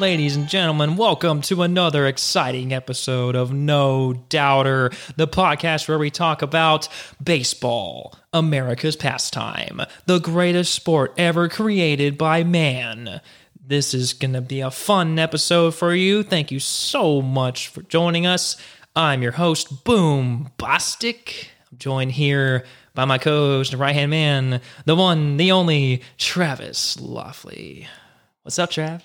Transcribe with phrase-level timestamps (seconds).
[0.00, 6.10] Ladies and gentlemen, welcome to another exciting episode of No Doubter, the podcast where we
[6.10, 6.88] talk about
[7.22, 13.20] baseball, America's pastime, the greatest sport ever created by man.
[13.62, 16.22] This is going to be a fun episode for you.
[16.22, 18.56] Thank you so much for joining us.
[18.96, 21.48] I'm your host, Boom Bostick.
[21.70, 27.86] I'm joined here by my co-host, right hand man, the one, the only, Travis Lofley.
[28.44, 29.02] What's up, Trav?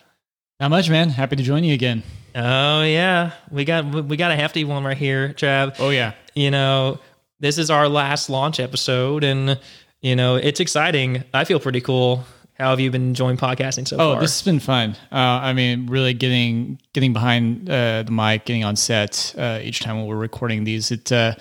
[0.60, 1.10] Not much, man.
[1.10, 2.04] Happy to join you again.
[2.34, 5.76] Oh yeah, we got we got a hefty one right here, Trav.
[5.80, 6.14] Oh yeah.
[6.34, 7.00] You know,
[7.40, 9.60] this is our last launch episode, and
[10.02, 11.24] you know it's exciting.
[11.34, 12.26] I feel pretty cool.
[12.58, 14.18] How have you been enjoying podcasting so Oh, far?
[14.18, 14.92] Oh, this has been fun.
[15.12, 19.82] Uh, I mean, really getting getting behind uh, the mic, getting on set uh, each
[19.82, 20.90] time when we're recording these.
[20.92, 21.36] It, uh,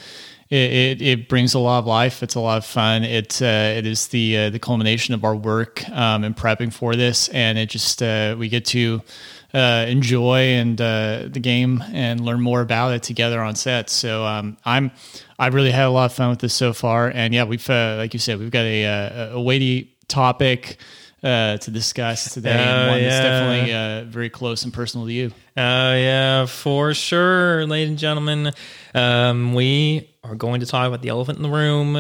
[0.51, 2.23] it it it brings a lot of life.
[2.23, 3.05] It's a lot of fun.
[3.05, 6.97] It uh, it is the uh, the culmination of our work um, and prepping for
[6.97, 9.03] this, and it just uh, we get to.
[9.53, 13.89] Uh, enjoy and uh, the game and learn more about it together on set.
[13.89, 14.91] So um, I'm
[15.39, 17.95] I really had a lot of fun with this so far, and yeah, we've uh,
[17.97, 20.79] like you said, we've got a a, a weighty topic
[21.23, 25.13] uh, to discuss today, and Oh, one that's definitely uh, very close and personal to
[25.13, 25.31] you.
[25.57, 28.51] Oh yeah, for sure, ladies and gentlemen.
[28.93, 31.93] Um, we are going to talk about the elephant in the room.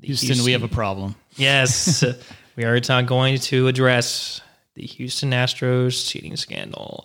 [0.00, 1.14] The Houston, we have a problem.
[1.36, 2.02] Yes,
[2.56, 4.40] we are ta- going to address
[4.74, 7.04] the Houston Astros cheating scandal.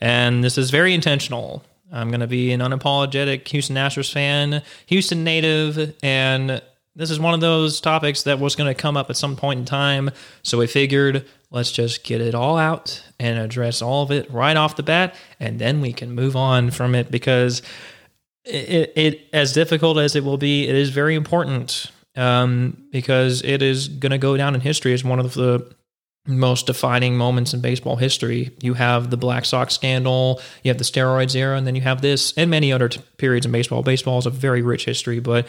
[0.00, 1.64] And this is very intentional.
[1.92, 6.62] I'm going to be an unapologetic Houston Astros fan, Houston native, and
[6.94, 9.60] this is one of those topics that was going to come up at some point
[9.60, 10.10] in time.
[10.42, 14.56] So we figured let's just get it all out and address all of it right
[14.56, 17.62] off the bat, and then we can move on from it because
[18.46, 23.62] it, it as difficult as it will be, it is very important um, because it
[23.62, 25.74] is going to go down in history as one of the
[26.26, 28.50] most defining moments in baseball history.
[28.60, 32.02] You have the Black Sox scandal, you have the steroids era, and then you have
[32.02, 33.82] this and many other t- periods in baseball.
[33.82, 35.46] Baseball is a very rich history, but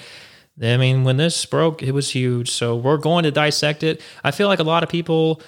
[0.62, 2.50] I mean, when this broke, it was huge.
[2.50, 4.02] So we're going to dissect it.
[4.24, 5.42] I feel like a lot of people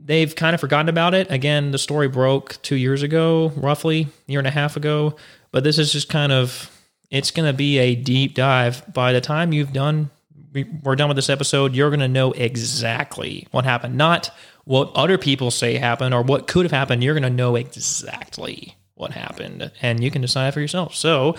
[0.00, 1.30] they've kind of forgotten about it.
[1.30, 5.16] Again, the story broke two years ago, roughly year and a half ago.
[5.50, 6.70] But this is just kind of
[7.10, 8.82] it's going to be a deep dive.
[8.92, 10.10] By the time you've done,
[10.52, 14.30] we- we're done with this episode, you're going to know exactly what happened, not
[14.64, 17.02] what other people say happened or what could have happened.
[17.02, 20.94] You're going to know exactly what happened, and you can decide for yourself.
[20.94, 21.36] So,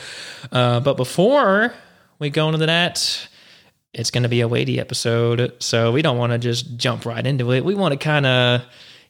[0.51, 1.73] uh, but before
[2.17, 3.27] we go into that,
[3.93, 7.25] it's going to be a weighty episode, so we don't want to just jump right
[7.25, 7.65] into it.
[7.65, 8.61] We want to kind of,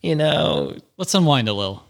[0.02, 1.84] you know, Let's unwind a little.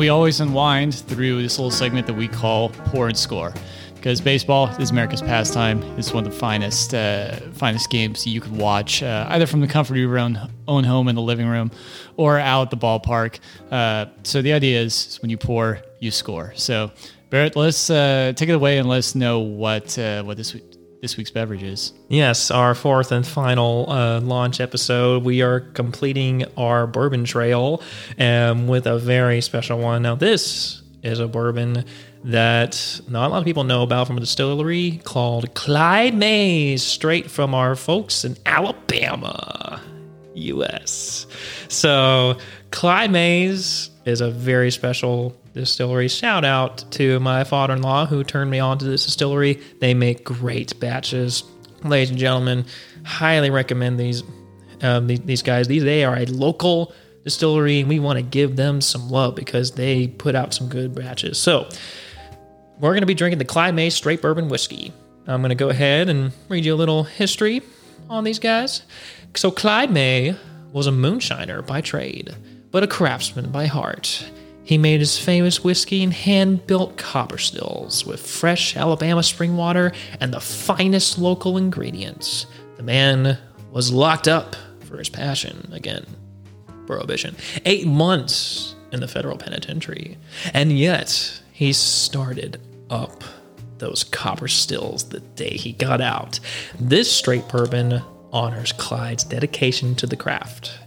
[0.00, 3.52] We always unwind through this little segment that we call Pour and Score.
[3.96, 5.82] Because baseball is America's pastime.
[5.98, 9.66] It's one of the finest, uh, finest games you could watch, uh, either from the
[9.66, 11.70] comfort of your own, own home in the living room,
[12.16, 13.40] or out at the ballpark.
[13.70, 16.54] Uh, so the idea is, when you pour, you score.
[16.56, 16.92] So
[17.28, 20.64] Barret, let's uh, take it away and let us know what uh, what this week,
[21.00, 21.92] this week's beverages.
[22.08, 25.24] Yes, our fourth and final uh, launch episode.
[25.24, 27.82] We are completing our bourbon trail
[28.18, 30.02] um, with a very special one.
[30.02, 31.84] Now, this is a bourbon
[32.24, 37.30] that not a lot of people know about from a distillery called Clyde Mays, straight
[37.30, 39.80] from our folks in Alabama,
[40.34, 41.26] U.S.
[41.68, 42.36] So,
[42.70, 46.08] Clyde Mays is a very special distillery.
[46.08, 49.60] Shout out to my father in law who turned me on to this distillery.
[49.80, 51.44] They make great batches.
[51.82, 52.66] Ladies and gentlemen,
[53.04, 54.22] highly recommend these
[54.82, 55.68] um, these, these guys.
[55.68, 56.92] These they are a local
[57.24, 60.94] distillery, and we want to give them some love because they put out some good
[60.94, 61.38] batches.
[61.38, 61.68] So
[62.78, 64.92] we're going to be drinking the Clyde May Straight Bourbon Whiskey.
[65.26, 67.62] I'm going to go ahead and read you a little history
[68.08, 68.82] on these guys.
[69.36, 70.34] So, Clyde May
[70.72, 72.34] was a moonshiner by trade,
[72.70, 74.24] but a craftsman by heart.
[74.70, 79.90] He made his famous whiskey in hand built copper stills with fresh Alabama spring water
[80.20, 82.46] and the finest local ingredients.
[82.76, 83.36] The man
[83.72, 86.06] was locked up for his passion again
[86.86, 87.34] prohibition.
[87.66, 90.16] Eight months in the federal penitentiary.
[90.54, 93.24] And yet, he started up
[93.78, 96.38] those copper stills the day he got out.
[96.78, 98.02] This straight bourbon
[98.32, 100.78] honors Clyde's dedication to the craft.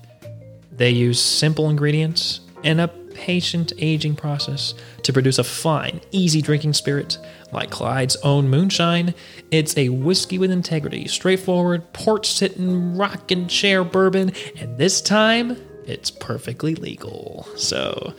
[0.71, 6.73] They use simple ingredients and a patient aging process to produce a fine, easy drinking
[6.73, 7.17] spirit
[7.53, 9.13] like Clyde's own moonshine.
[9.49, 15.55] It's a whiskey with integrity, straightforward, porch sitting, rocking chair bourbon, and this time
[15.85, 17.47] it's perfectly legal.
[17.55, 18.13] So,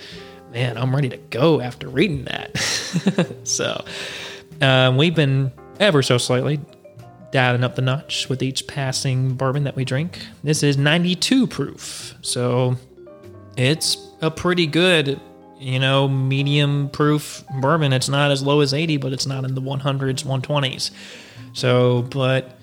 [0.53, 2.57] man, I'm ready to go after reading that.
[3.45, 3.85] so,
[4.63, 6.61] um, we've been ever so slightly
[7.31, 10.25] dialing up the notch with each passing bourbon that we drink.
[10.43, 12.79] This is 92 proof, so
[13.57, 15.21] it's a pretty good,
[15.59, 17.93] you know, medium proof bourbon.
[17.93, 20.91] It's not as low as 80, but it's not in the 100s, 120s.
[21.53, 22.59] So, but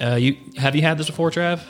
[0.00, 1.60] uh, you have you had this before, Trav?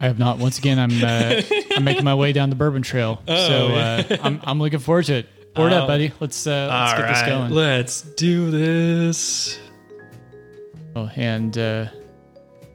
[0.00, 0.38] I have not.
[0.38, 1.42] Once again, I'm uh,
[1.76, 5.04] I'm making my way down the bourbon trail, oh, so uh, I'm I'm looking forward
[5.06, 5.26] to it.
[5.54, 5.78] Pour it Oh.
[5.78, 6.12] up, buddy.
[6.20, 7.50] Let's uh, let's get this going.
[7.50, 9.58] let's do this.
[10.96, 11.86] Oh, and uh,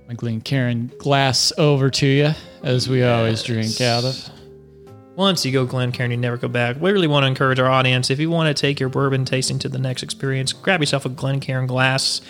[0.07, 2.31] my Glencairn glass over to you,
[2.63, 4.29] as we always drink out of.
[5.15, 6.79] Once you go Glencairn, you never go back.
[6.79, 9.59] We really want to encourage our audience if you want to take your bourbon tasting
[9.59, 12.21] to the next experience, grab yourself a Glencairn glass.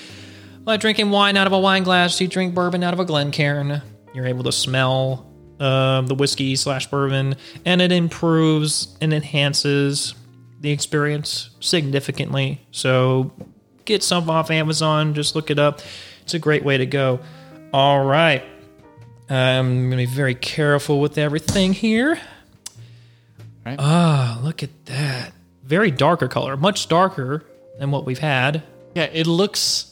[0.66, 3.82] Like drinking wine out of a wine glass, you drink bourbon out of a Glencairn.
[4.14, 7.36] You're able to smell uh, the whiskey slash bourbon,
[7.66, 10.14] and it improves and enhances
[10.62, 12.66] the experience significantly.
[12.72, 13.32] So
[13.86, 15.14] get some off Amazon.
[15.14, 15.82] Just look it up.
[16.22, 17.20] It's a great way to go.
[17.74, 18.44] All right.
[19.30, 22.20] I'm going to be very careful with everything here.
[23.66, 23.78] Right.
[23.80, 25.34] Ah, look at that.
[25.64, 27.44] Very darker color, much darker
[27.80, 28.62] than what we've had.
[28.94, 29.92] Yeah, it looks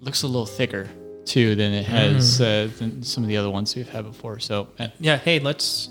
[0.00, 0.88] looks a little thicker
[1.26, 4.38] too than it has uh, than some of the other ones we've had before.
[4.38, 5.90] So, eh, Yeah, hey, let's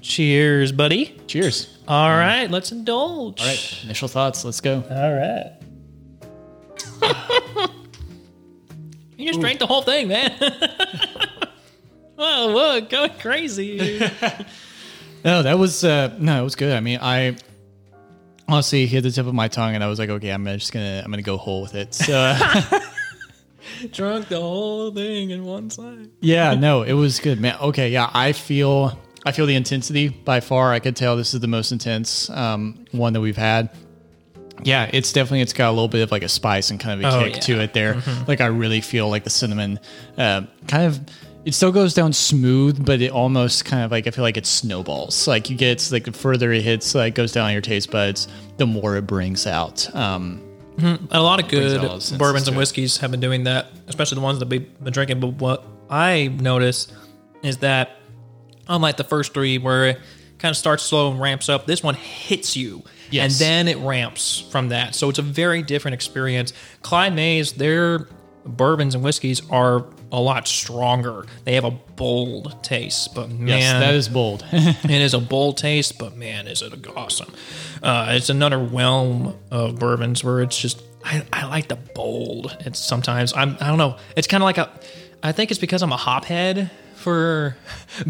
[0.00, 1.20] cheers, buddy.
[1.28, 1.78] cheers.
[1.86, 3.40] All right, let's indulge.
[3.40, 4.44] All right, initial thoughts.
[4.44, 4.82] Let's go.
[4.90, 5.52] All right.
[9.16, 10.32] you just drank the whole thing, man.
[12.16, 14.00] whoa, whoa, going crazy.
[15.24, 16.74] No, that was uh, no, it was good.
[16.76, 17.36] I mean, I
[18.48, 21.02] honestly hit the tip of my tongue, and I was like, okay, I'm just gonna
[21.04, 21.94] I'm gonna go whole with it.
[21.94, 22.14] So.
[22.18, 22.80] Uh,
[23.92, 26.08] Drunk the whole thing in one side.
[26.20, 27.56] Yeah, no, it was good, man.
[27.60, 30.72] Okay, yeah, I feel I feel the intensity by far.
[30.72, 33.70] I could tell this is the most intense um, one that we've had.
[34.62, 37.10] Yeah, it's definitely it's got a little bit of like a spice and kind of
[37.12, 37.40] a Oh, kick yeah.
[37.40, 38.02] to it there.
[38.26, 39.78] Like I really feel like the cinnamon
[40.18, 41.00] uh, kind of
[41.44, 44.46] it still goes down smooth, but it almost kind of like I feel like it
[44.46, 45.26] snowballs.
[45.26, 48.28] Like you get like the further it hits, like goes down on your taste buds,
[48.58, 49.92] the more it brings out.
[49.94, 50.42] Um,
[51.10, 54.16] A lot of good all the senses bourbons and whiskeys have been doing that, especially
[54.16, 55.20] the ones that we've been drinking.
[55.20, 56.88] But what I notice
[57.42, 57.96] is that,
[58.68, 60.00] unlike the first three, where it
[60.38, 62.82] kind of starts slow and ramps up, this one hits you.
[63.10, 63.32] Yes.
[63.32, 64.94] And then it ramps from that.
[64.94, 66.52] So it's a very different experience.
[66.82, 68.08] Clyde Mays, their
[68.44, 71.24] bourbons and whiskeys are a lot stronger.
[71.44, 74.44] They have a bold taste, but man, yes, that is bold.
[74.52, 77.32] it is a bold taste, but man, is it awesome!
[77.82, 82.56] Uh, it's another realm of bourbons where it's just I, I like the bold.
[82.60, 83.96] It's sometimes I'm I don't know.
[84.16, 84.70] It's kind of like a.
[85.22, 87.56] I think it's because I'm a hophead for.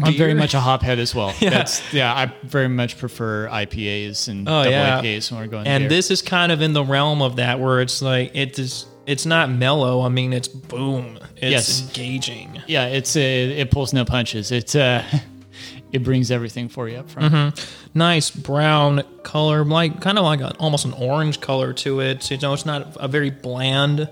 [0.01, 1.33] I'm very much a hophead as well.
[1.39, 1.49] Yeah.
[1.49, 5.01] That's, yeah, I very much prefer IPAs and Oh, double yeah.
[5.01, 5.67] IPAs when we're going.
[5.67, 5.89] and beer.
[5.89, 8.85] this is kind of in the realm of that where it's like it is.
[9.11, 10.01] It's not mellow.
[10.01, 11.19] I mean, it's boom.
[11.35, 11.81] It's Yes.
[11.87, 12.61] engaging.
[12.67, 14.51] yeah, it's it, it pulls no punches.
[14.51, 15.03] It uh,
[15.91, 17.33] it brings everything for you up front.
[17.33, 17.97] Mm-hmm.
[17.97, 22.31] Nice brown color, like kind of like a, almost an orange color to it.
[22.31, 24.07] You know, it's not a very bland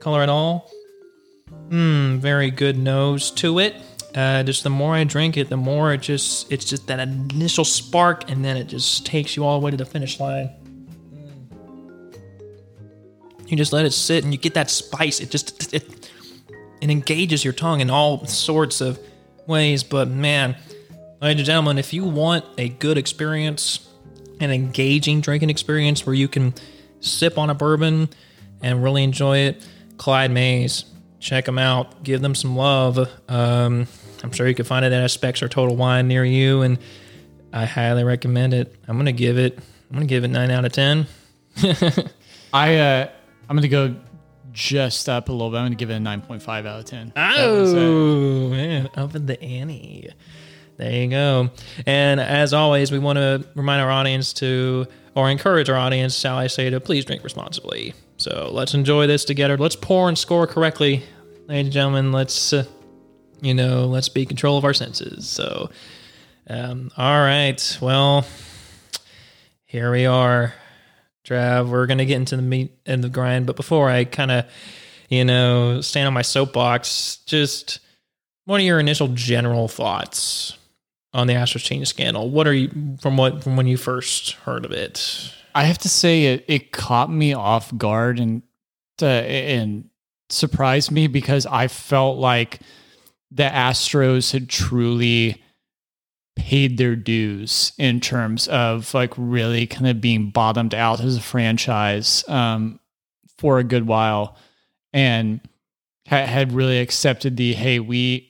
[0.00, 0.70] color at all.
[1.70, 3.74] Mmm, very good nose to it.
[4.14, 7.64] Uh, just the more I drink it, the more it just it's just that initial
[7.64, 10.50] spark, and then it just takes you all the way to the finish line.
[13.48, 15.20] You just let it sit, and you get that spice.
[15.20, 16.10] It just it,
[16.80, 18.98] it engages your tongue in all sorts of
[19.46, 19.82] ways.
[19.82, 20.56] But man,
[21.20, 23.88] ladies and gentlemen, if you want a good experience,
[24.40, 26.54] an engaging drinking experience where you can
[27.00, 28.10] sip on a bourbon
[28.62, 30.84] and really enjoy it, Clyde Mays,
[31.18, 32.02] check them out.
[32.02, 32.98] Give them some love.
[33.28, 33.86] Um,
[34.22, 36.78] I'm sure you can find it at Spec's or Total Wine near you, and
[37.52, 38.74] I highly recommend it.
[38.86, 39.58] I'm gonna give it.
[39.90, 41.06] I'm gonna give it nine out of ten.
[42.52, 43.08] I uh,
[43.48, 43.94] I'm gonna go
[44.52, 45.58] just up a little bit.
[45.58, 47.12] I'm gonna give it a 9.5 out of 10.
[47.14, 50.10] That was, uh, Oh man, up in the ante.
[50.76, 51.50] There you go.
[51.86, 54.86] And as always, we want to remind our audience to,
[55.16, 57.94] or encourage our audience, shall I say, to please drink responsibly.
[58.16, 59.56] So let's enjoy this together.
[59.56, 61.02] Let's pour and score correctly,
[61.48, 62.12] ladies and gentlemen.
[62.12, 62.64] Let's, uh,
[63.40, 65.28] you know, let's be control of our senses.
[65.28, 65.70] So,
[66.48, 67.78] um, all right.
[67.80, 68.24] Well,
[69.66, 70.54] here we are.
[71.28, 74.46] Trav, we're gonna get into the meat and the grind, but before I kind of,
[75.08, 77.80] you know, stand on my soapbox, just
[78.44, 80.56] what are your initial general thoughts
[81.12, 82.30] on the Astros change scandal?
[82.30, 85.34] What are you from what from when you first heard of it?
[85.54, 88.42] I have to say it, it caught me off guard and
[89.02, 89.90] uh, and
[90.30, 92.60] surprised me because I felt like
[93.30, 95.42] the Astros had truly
[96.38, 101.20] paid their dues in terms of like really kind of being bottomed out as a
[101.20, 102.80] franchise um,
[103.36, 104.36] for a good while
[104.92, 105.40] and
[106.08, 108.28] ha- had really accepted the hey we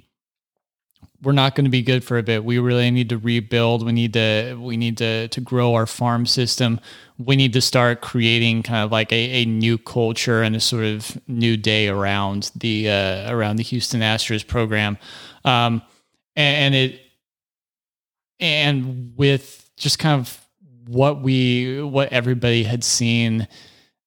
[1.22, 2.44] we're not going to be good for a bit.
[2.44, 3.84] We really need to rebuild.
[3.84, 6.80] We need to we need to to grow our farm system.
[7.18, 10.84] We need to start creating kind of like a, a new culture and a sort
[10.84, 14.96] of new day around the uh, around the Houston Astros program,
[15.44, 15.82] um,
[16.36, 17.00] and, and it
[18.40, 20.46] and with just kind of
[20.86, 23.46] what we what everybody had seen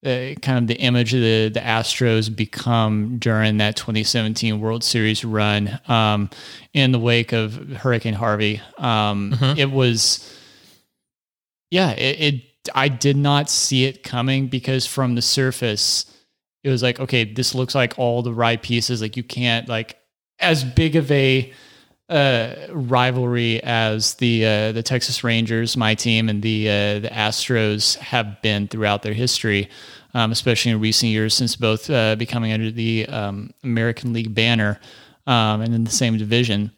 [0.03, 5.23] uh, kind of the image of the, the Astros become during that 2017 World Series
[5.23, 6.29] run um,
[6.73, 8.61] in the wake of Hurricane Harvey.
[8.79, 9.59] Um, mm-hmm.
[9.59, 10.35] It was,
[11.69, 16.11] yeah, it, it, I did not see it coming because from the surface,
[16.63, 19.03] it was like, okay, this looks like all the right pieces.
[19.03, 19.99] Like you can't like
[20.39, 21.53] as big of a
[22.11, 27.97] uh, rivalry as the uh, the Texas Rangers, my team, and the uh, the Astros
[27.97, 29.69] have been throughout their history,
[30.13, 34.79] um, especially in recent years since both uh, becoming under the um, American League banner
[35.25, 36.71] um, and in the same division.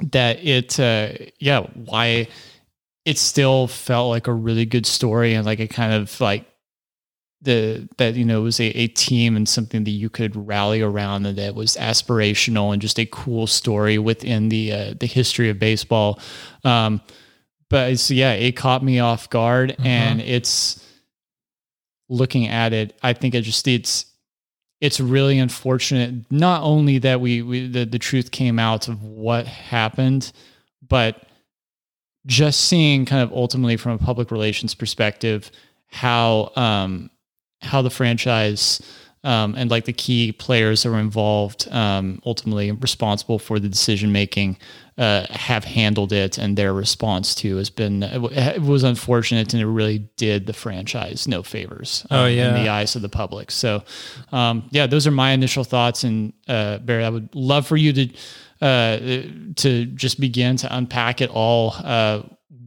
[0.00, 2.28] That it, uh, yeah, why
[3.04, 6.44] it still felt like a really good story and like a kind of like
[7.42, 11.24] the that you know was a, a team and something that you could rally around
[11.26, 15.58] and that was aspirational and just a cool story within the uh, the history of
[15.58, 16.18] baseball.
[16.64, 17.00] Um,
[17.70, 19.86] but it's yeah, it caught me off guard, mm-hmm.
[19.86, 20.84] and it's
[22.08, 22.98] looking at it.
[23.02, 24.06] I think it just it's
[24.80, 26.30] it's really unfortunate.
[26.30, 30.32] Not only that we, we the the truth came out of what happened,
[30.86, 31.24] but
[32.26, 35.50] just seeing kind of ultimately from a public relations perspective
[35.90, 37.10] how um,
[37.60, 38.80] how the franchise
[39.24, 44.12] um, and like the key players that were involved, um, ultimately responsible for the decision
[44.12, 44.56] making,
[44.96, 49.66] uh, have handled it, and their response to has been it was unfortunate, and it
[49.66, 52.06] really did the franchise no favors.
[52.10, 53.50] Um, oh yeah, in the eyes of the public.
[53.50, 53.82] So,
[54.32, 56.04] um, yeah, those are my initial thoughts.
[56.04, 58.08] And uh, Barry, I would love for you to
[58.60, 58.98] uh,
[59.56, 61.74] to just begin to unpack it all.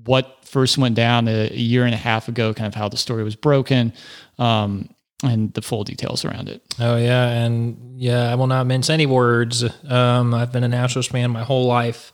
[0.06, 2.98] What first went down a, a year and a half ago, kind of how the
[2.98, 3.94] story was broken,
[4.40, 4.90] um,
[5.24, 6.62] and the full details around it.
[6.80, 9.64] Oh yeah, and yeah, I will not mince any words.
[9.88, 12.12] Um, I've been a Nationals fan my whole life,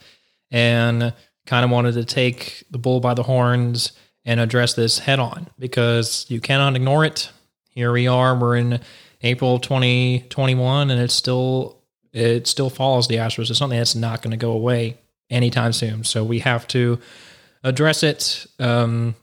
[0.51, 1.13] and
[1.45, 3.93] kind of wanted to take the bull by the horns
[4.25, 7.31] and address this head on because you cannot ignore it.
[7.69, 8.37] Here we are.
[8.37, 8.81] We're in
[9.21, 11.77] April 2021, and it's still
[12.13, 13.49] it still follows the Astros.
[13.49, 14.97] It's something that's not going to go away
[15.29, 16.03] anytime soon.
[16.03, 16.99] So we have to
[17.67, 18.45] address it.
[18.59, 19.15] Um,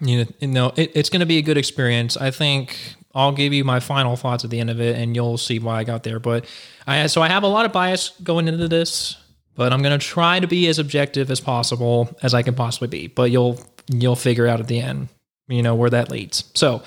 [0.00, 2.16] you know, it, it's going to be a good experience.
[2.16, 5.38] I think I'll give you my final thoughts at the end of it, and you'll
[5.38, 6.20] see why I got there.
[6.20, 6.44] But
[6.86, 9.16] I so I have a lot of bias going into this,
[9.54, 12.88] but I'm going to try to be as objective as possible as I can possibly
[12.88, 13.06] be.
[13.08, 15.08] But you'll you'll figure out at the end,
[15.48, 16.50] you know, where that leads.
[16.54, 16.82] So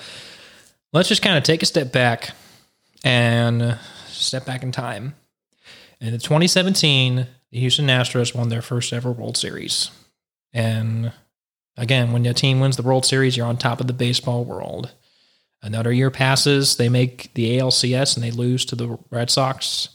[0.92, 2.30] let's just kind of take a step back
[3.04, 5.14] and step back in time.
[6.00, 9.90] In 2017, the Houston Astros won their first ever World Series.
[10.52, 11.12] And
[11.76, 14.92] again, when your team wins the World Series, you're on top of the baseball world.
[15.62, 19.90] Another year passes, they make the ALCS and they lose to the Red Sox.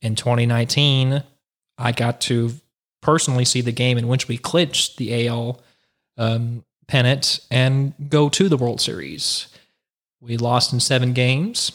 [0.00, 1.22] In 2019,
[1.76, 2.52] I got to
[3.02, 5.60] personally see the game in which we clinched the AL
[6.16, 9.48] um, pennant and go to the World Series.
[10.20, 11.72] We lost in seven games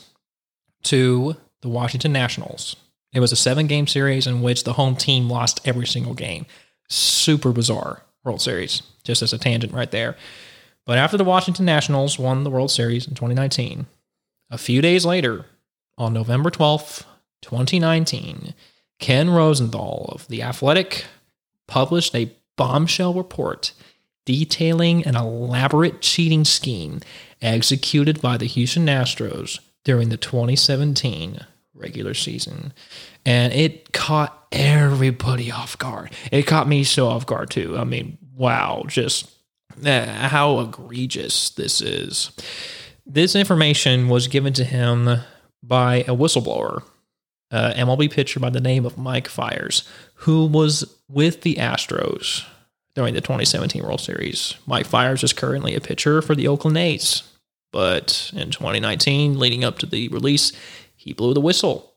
[0.84, 2.76] to the Washington Nationals.
[3.14, 6.46] It was a seven game series in which the home team lost every single game.
[6.90, 8.04] Super bizarre.
[8.26, 10.18] World Series, just as a tangent right there.
[10.86, 13.86] But after the Washington Nationals won the World Series in 2019,
[14.50, 15.46] a few days later,
[15.98, 17.06] on November 12th,
[17.42, 18.54] 2019,
[19.00, 21.06] Ken Rosenthal of The Athletic
[21.68, 23.74] published a bombshell report
[24.26, 27.02] detailing an elaborate cheating scheme
[27.42, 32.74] executed by the Houston Astros during the 2017 regular season.
[33.26, 36.12] And it caught everybody off guard.
[36.32, 37.78] It caught me so off guard too.
[37.78, 39.30] I mean, wow, just
[39.86, 42.32] uh, how egregious this is.
[43.06, 45.20] This information was given to him
[45.62, 46.84] by a whistleblower,
[47.52, 52.44] uh, MLB pitcher by the name of Mike Fiers, who was with the Astros
[52.96, 54.56] during the 2017 World Series.
[54.66, 57.24] Mike Fiers is currently a pitcher for the Oakland A's,
[57.72, 60.54] but in 2019, leading up to the release,
[61.06, 61.96] he blew the whistle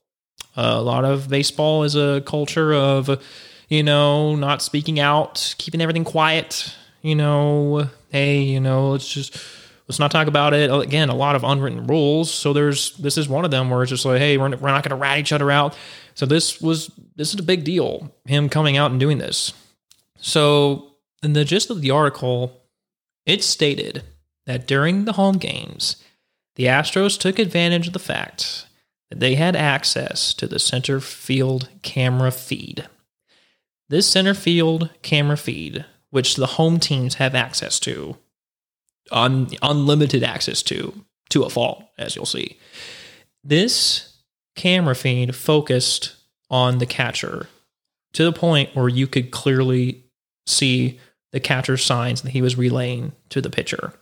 [0.59, 3.23] a lot of baseball is a culture of,
[3.69, 6.75] you know, not speaking out, keeping everything quiet.
[7.03, 9.41] You know, hey, you know, let's just
[9.87, 10.71] let's not talk about it.
[10.71, 12.31] Again, a lot of unwritten rules.
[12.31, 14.83] So there's this is one of them where it's just like, hey, we're, we're not
[14.83, 15.77] going to rat each other out.
[16.15, 18.13] So this was this is a big deal.
[18.25, 19.53] Him coming out and doing this.
[20.17, 22.65] So in the gist of the article,
[23.25, 24.03] it stated
[24.47, 26.03] that during the home games,
[26.57, 28.67] the Astros took advantage of the fact
[29.11, 32.87] that they had access to the center field camera feed.
[33.89, 38.17] This center field camera feed, which the home teams have access to,
[39.11, 42.59] un- unlimited access to, to a fault, as you'll see.
[43.43, 44.19] This
[44.57, 46.17] camera feed focused
[46.51, 47.47] on the catcher
[48.13, 50.05] to the point where you could clearly
[50.47, 50.99] see
[51.33, 53.93] the catcher's signs that he was relaying to the pitcher.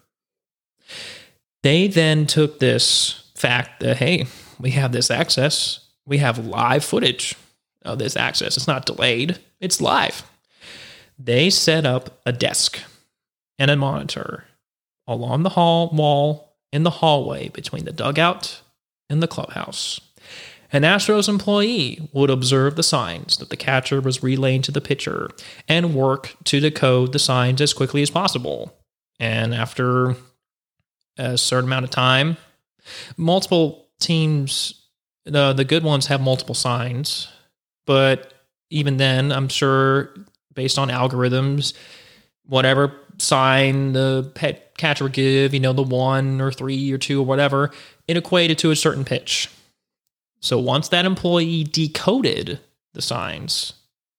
[1.63, 4.27] They then took this fact that, hey,
[4.59, 7.35] we have this access, we have live footage
[7.85, 8.57] of this access.
[8.57, 10.23] It's not delayed, it's live.
[11.19, 12.79] They set up a desk
[13.59, 14.45] and a monitor
[15.07, 18.61] along the hall wall in the hallway between the dugout
[19.09, 20.01] and the clubhouse.
[20.73, 25.31] An Astros employee would observe the signs that the catcher was relaying to the pitcher
[25.69, 28.77] and work to decode the signs as quickly as possible.
[29.21, 30.17] And after
[31.17, 32.37] a certain amount of time,
[33.17, 34.87] multiple teams,
[35.25, 37.29] the, the good ones have multiple signs,
[37.87, 38.33] but
[38.71, 40.15] even then, I'm sure
[40.55, 41.75] based on algorithms,
[42.47, 47.27] whatever sign the pet catcher give, you know, the one or three or two or
[47.27, 47.71] whatever,
[48.09, 49.49] it equated to a certain pitch.
[50.41, 52.61] So once that employee decoded
[52.93, 53.75] the signs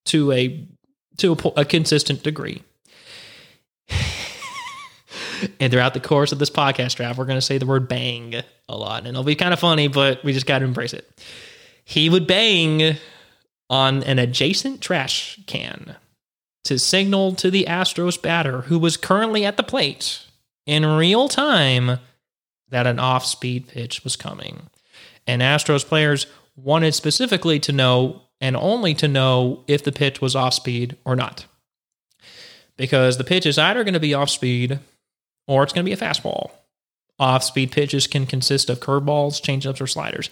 [0.06, 0.68] to a
[1.18, 2.64] to a, a consistent degree,
[5.60, 8.36] and throughout the course of this podcast draft, we're going to say the word bang
[8.70, 11.10] a lot, and it'll be kind of funny, but we just got to embrace it.
[11.86, 12.98] He would bang
[13.70, 15.96] on an adjacent trash can
[16.65, 20.25] to signal to the Astros batter, who was currently at the plate
[20.65, 22.00] in real time,
[22.70, 24.69] that an off speed pitch was coming.
[25.26, 30.36] And Astros players wanted specifically to know and only to know if the pitch was
[30.36, 31.45] off speed or not.
[32.76, 34.80] Because the pitch is either going to be off speed
[35.48, 36.52] or it's going to be a fastball.
[37.20, 40.30] Off speed pitches can consist of curveballs, changeups, or sliders.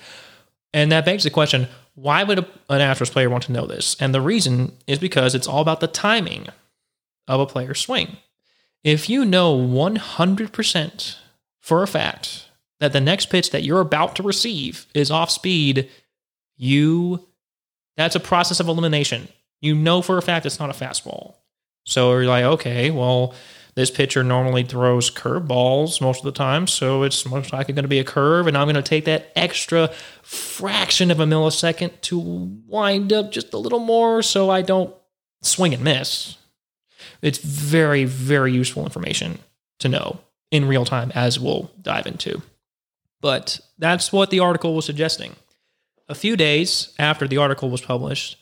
[0.73, 3.95] And that begs the question why would an Astros player want to know this?
[4.01, 6.47] And the reason is because it's all about the timing
[7.27, 8.17] of a player's swing.
[8.83, 11.15] If you know 100%
[11.61, 12.49] for a fact
[12.79, 15.89] that the next pitch that you're about to receive is off speed,
[16.57, 17.25] you
[17.97, 19.29] that's a process of elimination.
[19.61, 21.35] You know for a fact it's not a fastball.
[21.85, 23.33] So you're like, okay, well,
[23.75, 27.89] this pitcher normally throws curveballs most of the time, so it's most likely going to
[27.89, 29.89] be a curve, and I'm going to take that extra
[30.21, 34.95] fraction of a millisecond to wind up just a little more so I don't
[35.41, 36.37] swing and miss.
[37.21, 39.39] It's very, very useful information
[39.79, 40.19] to know
[40.51, 42.41] in real time, as we'll dive into.
[43.19, 45.35] But that's what the article was suggesting.
[46.07, 48.37] A few days after the article was published,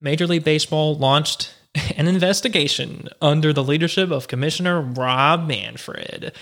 [0.00, 1.52] Major League Baseball launched
[1.96, 6.32] an investigation under the leadership of Commissioner Rob Manfred.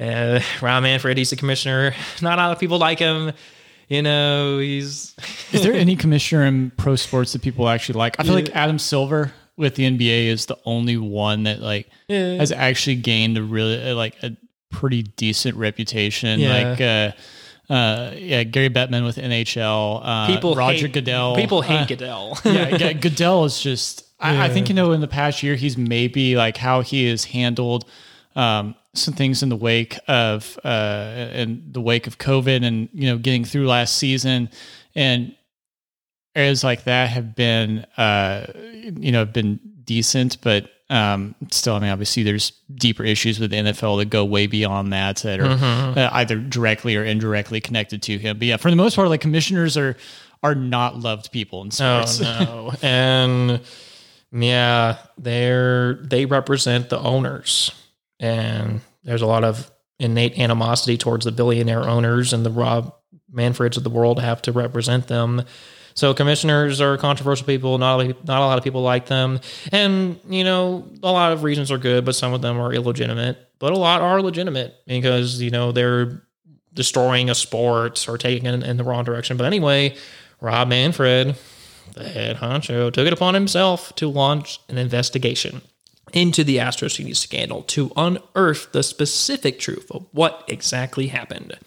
[0.00, 1.94] Uh, Rob Manfred, he's the commissioner.
[2.20, 3.32] Not a lot of people like him.
[3.88, 5.14] You know, he's.
[5.52, 8.18] is there any commissioner in pro sports that people actually like?
[8.18, 12.36] I feel like Adam Silver with the NBA is the only one that like Yeah.
[12.36, 14.34] has actually gained a really uh, like a
[14.70, 16.40] pretty decent reputation.
[16.40, 16.70] Yeah.
[16.70, 20.00] Like uh, uh, yeah, Gary Bettman with NHL.
[20.02, 21.36] Uh, people Roger hate, Goodell.
[21.36, 22.38] People hate Uh, Goodell.
[22.46, 24.06] yeah, yeah, Goodell is just.
[24.22, 27.24] I, I think you know in the past year he's maybe like how he has
[27.24, 27.84] handled
[28.36, 33.10] um, some things in the wake of uh, in the wake of COVID and you
[33.10, 34.48] know getting through last season
[34.94, 35.34] and
[36.34, 41.78] areas like that have been uh, you know have been decent, but um, still, I
[41.78, 45.98] mean, obviously, there's deeper issues with the NFL that go way beyond that that are
[45.98, 48.38] uh, either directly or indirectly connected to him.
[48.38, 49.96] But yeah, for the most part, like commissioners are
[50.42, 52.20] are not loved people in sports.
[52.20, 52.72] Oh no.
[52.82, 53.60] and
[54.32, 57.70] yeah, they're they represent the owners.
[58.18, 62.94] And there's a lot of innate animosity towards the billionaire owners and the Rob
[63.32, 65.42] Manfreds of the world have to represent them.
[65.94, 67.78] So commissioners are controversial people.
[67.78, 69.40] Not not a lot of people like them,
[69.70, 73.38] and you know a lot of reasons are good, but some of them are illegitimate.
[73.58, 76.22] But a lot are legitimate because you know they're
[76.72, 79.36] destroying a sport or taking it in the wrong direction.
[79.36, 79.96] But anyway,
[80.40, 81.36] Rob Manfred,
[81.94, 85.62] the head honcho, took it upon himself to launch an investigation
[86.12, 91.58] into the Astros CD scandal to unearth the specific truth of what exactly happened.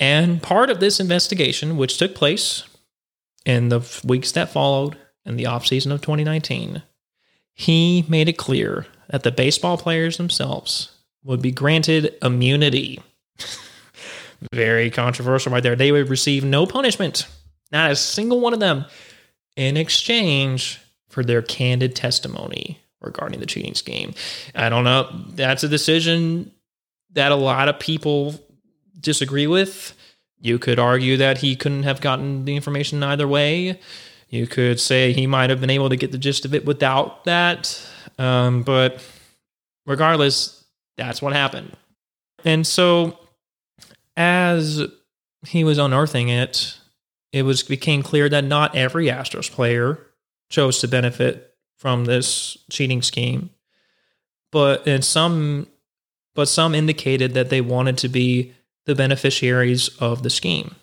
[0.00, 2.64] And part of this investigation, which took place
[3.44, 6.82] in the weeks that followed in the offseason of 2019,
[7.54, 10.92] he made it clear that the baseball players themselves
[11.24, 13.00] would be granted immunity.
[14.52, 15.74] Very controversial right there.
[15.74, 17.26] They would receive no punishment,
[17.72, 18.84] not a single one of them,
[19.58, 24.14] in exchange for their candid testimony regarding the cheating scheme.
[24.54, 25.10] I don't know.
[25.30, 26.52] That's a decision
[27.12, 28.38] that a lot of people
[29.00, 29.94] disagree with.
[30.40, 33.80] You could argue that he couldn't have gotten the information either way.
[34.28, 37.24] You could say he might have been able to get the gist of it without
[37.24, 37.84] that.
[38.16, 39.04] Um, but
[39.86, 40.64] regardless,
[40.96, 41.76] that's what happened.
[42.44, 43.18] And so,
[44.16, 44.82] as
[45.44, 46.77] he was unearthing it,
[47.32, 49.98] it was became clear that not every Astros player
[50.50, 53.50] chose to benefit from this cheating scheme,
[54.50, 55.68] but and some,
[56.34, 58.54] but some indicated that they wanted to be
[58.86, 60.74] the beneficiaries of the scheme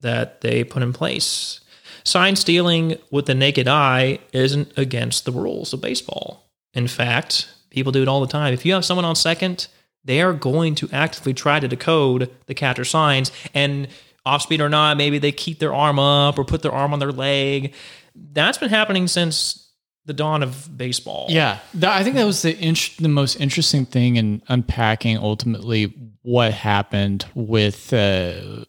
[0.00, 1.60] that they put in place.
[2.04, 6.50] Sign stealing with the naked eye isn't against the rules of baseball.
[6.74, 8.52] In fact, people do it all the time.
[8.52, 9.68] If you have someone on second,
[10.04, 13.88] they are going to actively try to decode the catcher signs and
[14.26, 16.98] off speed or not, maybe they keep their arm up or put their arm on
[16.98, 17.74] their leg.
[18.14, 19.70] That's been happening since
[20.06, 21.26] the dawn of baseball.
[21.28, 25.94] Yeah, that, I think that was the int- the most interesting thing in unpacking ultimately
[26.22, 28.64] what happened with uh,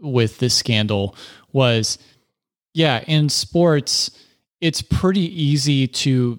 [0.00, 1.16] with this scandal
[1.52, 1.98] was,
[2.72, 4.10] yeah, in sports,
[4.60, 6.38] it's pretty easy to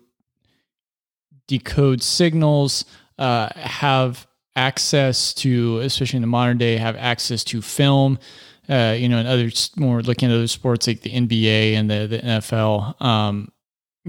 [1.47, 2.85] decode signals,
[3.17, 8.19] uh, have access to, especially in the modern day, have access to film.
[8.67, 12.07] Uh, you know, and other more looking at other sports like the NBA and the,
[12.07, 13.51] the NFL, um,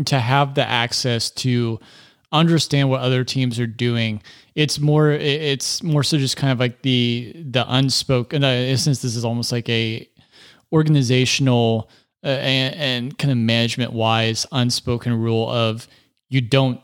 [0.07, 1.79] to have the access to
[2.33, 4.23] understand what other teams are doing.
[4.55, 8.45] It's more, it's more so just kind of like the the unspoken.
[8.45, 10.09] In a this is almost like a
[10.73, 11.91] organizational
[12.25, 15.87] uh, and, and kind of management wise unspoken rule of
[16.29, 16.81] you don't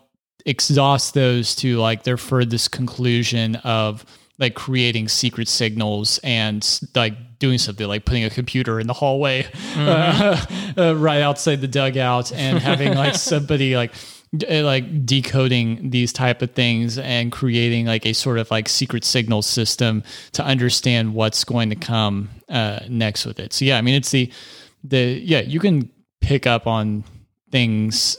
[0.47, 4.05] exhaust those to like their furthest conclusion of
[4.39, 9.43] like creating secret signals and like doing something like putting a computer in the hallway
[9.43, 10.79] mm-hmm.
[10.81, 13.93] uh, uh, right outside the dugout and having like somebody like
[14.37, 19.05] d- like decoding these type of things and creating like a sort of like secret
[19.05, 20.03] signal system
[20.33, 24.11] to understand what's going to come uh, next with it so yeah i mean it's
[24.11, 24.33] the
[24.83, 25.89] the yeah you can
[26.21, 27.05] pick up on
[27.51, 28.17] things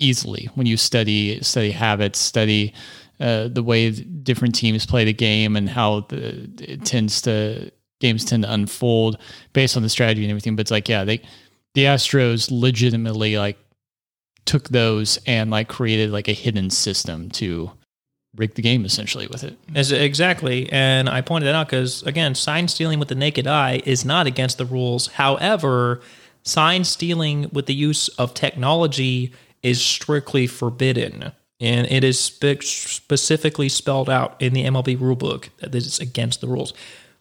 [0.00, 2.74] easily when you study study habits, study
[3.20, 8.24] uh, the way different teams play the game and how the, it tends to games
[8.24, 9.18] tend to unfold
[9.52, 10.56] based on the strategy and everything.
[10.56, 11.22] But it's like, yeah, they
[11.74, 13.58] the Astros legitimately like
[14.46, 17.70] took those and like created like a hidden system to
[18.36, 19.56] rig the game essentially with it.
[19.74, 20.70] Exactly.
[20.72, 24.26] And I pointed that out because, again, sign stealing with the naked eye is not
[24.26, 25.08] against the rules.
[25.08, 26.00] However,
[26.42, 29.32] sign stealing with the use of technology
[29.62, 31.32] is strictly forbidden.
[31.60, 36.40] And it is spe- specifically spelled out in the MLB rulebook that this is against
[36.40, 36.72] the rules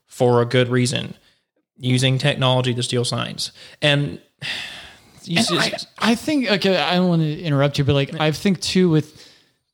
[0.05, 1.15] for a good reason.
[1.77, 3.51] Using technology to steal signs.
[3.81, 4.21] And,
[5.27, 8.59] and I, I, think, okay, I don't want to interrupt you, but like, I think
[8.61, 9.29] too, with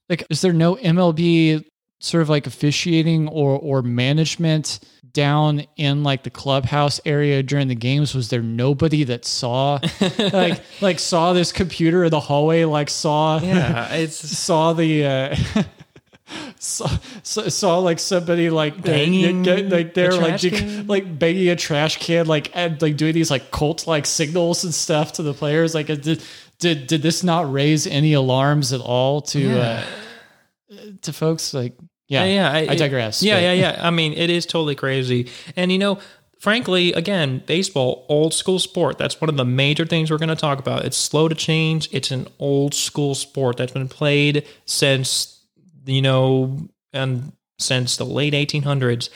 [0.09, 1.65] like, is there no MLB
[1.99, 4.79] sort of like officiating or, or management
[5.15, 9.79] down in like the clubhouse area during the games was there nobody that saw
[10.33, 15.63] like like saw this computer in the hallway like saw yeah it's saw the uh
[16.59, 16.87] saw,
[17.23, 20.41] saw like somebody like banging uh, like they're like
[20.85, 24.73] like banging a trash can like and like doing these like cult like signals and
[24.73, 26.21] stuff to the players like did
[26.59, 29.85] did did this not raise any alarms at all to yeah.
[30.71, 31.73] uh to folks like
[32.07, 32.51] yeah, yeah.
[32.51, 33.23] I, I digress.
[33.23, 33.79] Yeah, yeah, yeah.
[33.81, 35.29] I mean, it is totally crazy.
[35.55, 35.99] And you know,
[36.39, 38.97] frankly, again, baseball, old school sport.
[38.97, 40.85] That's one of the major things we're going to talk about.
[40.85, 41.89] It's slow to change.
[41.91, 45.35] It's an old school sport that's been played since
[45.85, 49.09] you know, and since the late 1800s.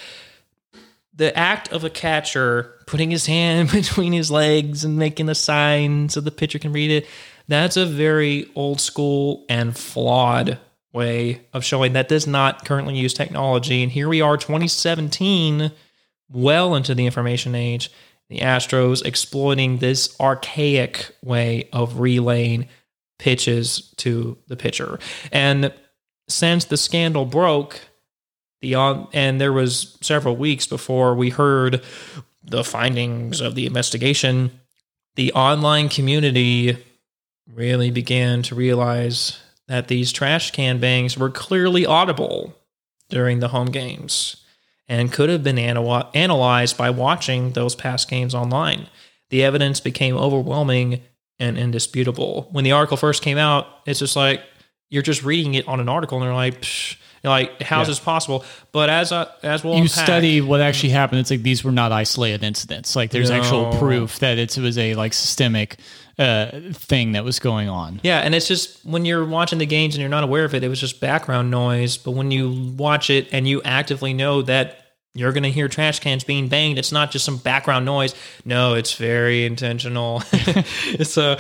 [1.14, 6.10] The act of a catcher putting his hand between his legs and making a sign
[6.10, 7.08] so the pitcher can read it.
[7.48, 10.60] That's a very old school and flawed
[10.92, 13.84] way of showing that does not currently use technology.
[13.84, 15.72] And here we are, 2017,
[16.30, 17.92] well into the information age.
[18.30, 22.68] The Astros exploiting this archaic way of relaying
[23.18, 25.00] pitches to the pitcher.
[25.32, 25.74] And
[26.28, 27.82] since the scandal broke,
[28.62, 31.84] the on and there was several weeks before we heard
[32.44, 34.52] the findings of the investigation,
[35.16, 36.78] the online community
[37.52, 39.40] really began to realize
[39.70, 42.56] that these trash can bangs were clearly audible
[43.08, 44.38] during the home games
[44.90, 48.88] and could have been anal- analyzed by watching those past games online.
[49.30, 51.04] The evidence became overwhelming
[51.40, 52.50] and indisputable.
[52.52, 54.42] When the article first came out, it's just like
[54.90, 57.92] you're just reading it on an article and they're like, Psh, like how's yeah.
[57.92, 58.44] this possible?
[58.72, 61.22] But as uh, as well, you unpack, study what actually happened.
[61.22, 62.96] It's like these were not isolated incidents.
[62.96, 63.36] Like there's no.
[63.36, 65.78] actual proof that it was a like systemic
[66.20, 68.02] uh, thing that was going on.
[68.04, 70.64] Yeah, and it's just when you're watching the games and you're not aware of it,
[70.64, 71.98] it was just background noise.
[71.98, 76.00] But when you watch it and you actively know that you're going to hear trash
[76.00, 76.78] cans being banged.
[76.78, 78.14] It's not just some background noise.
[78.46, 80.20] No, it's very intentional.
[81.04, 81.38] so,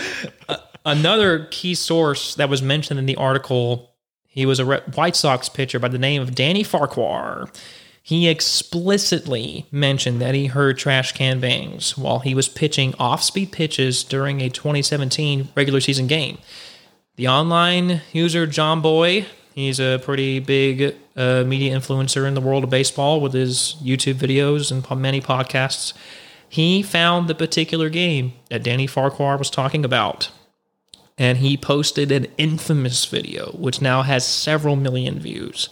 [0.47, 3.91] uh, another key source that was mentioned in the article,
[4.25, 7.49] he was a White Sox pitcher by the name of Danny Farquhar.
[8.09, 13.51] He explicitly mentioned that he heard trash can bangs while he was pitching off speed
[13.51, 16.39] pitches during a 2017 regular season game.
[17.17, 22.71] The online user Jomboy, he's a pretty big uh, media influencer in the world of
[22.71, 25.93] baseball with his YouTube videos and many podcasts.
[26.49, 30.31] He found the particular game that Danny Farquhar was talking about.
[31.15, 35.69] And he posted an infamous video, which now has several million views,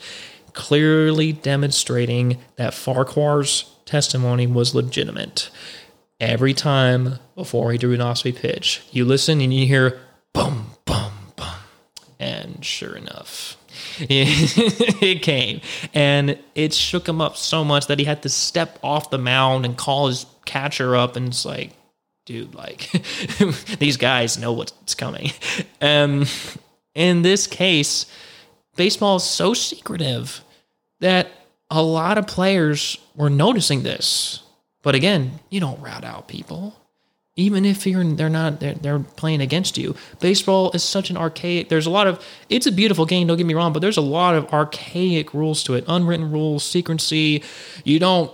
[0.58, 5.52] clearly demonstrating that Farquhar's testimony was legitimate.
[6.20, 10.00] Every time before he drew an speed pitch, you listen and you hear
[10.34, 11.46] boom, boom, boom.
[12.20, 13.56] And sure enough,
[14.00, 15.62] it came
[15.94, 19.64] and it shook him up so much that he had to step off the mound
[19.64, 21.72] and call his catcher up and it's like
[22.26, 22.90] dude like
[23.80, 25.32] these guys know what's coming
[25.82, 26.26] um
[26.96, 28.06] in this case
[28.76, 30.42] baseball is so secretive
[31.00, 31.30] that
[31.70, 34.42] a lot of players were noticing this.
[34.84, 36.76] But again you don't route out people.
[37.36, 39.96] Even if you're they're not they're, they're playing against you.
[40.20, 43.46] Baseball is such an archaic there's a lot of it's a beautiful game don't get
[43.46, 45.84] me wrong but there's a lot of archaic rules to it.
[45.88, 47.44] Unwritten rules secrecy.
[47.84, 48.32] You don't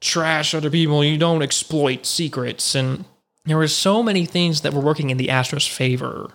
[0.00, 1.02] trash other people.
[1.02, 2.74] You don't exploit secrets.
[2.74, 3.06] And
[3.46, 6.30] there were so many things that were working in the astros favor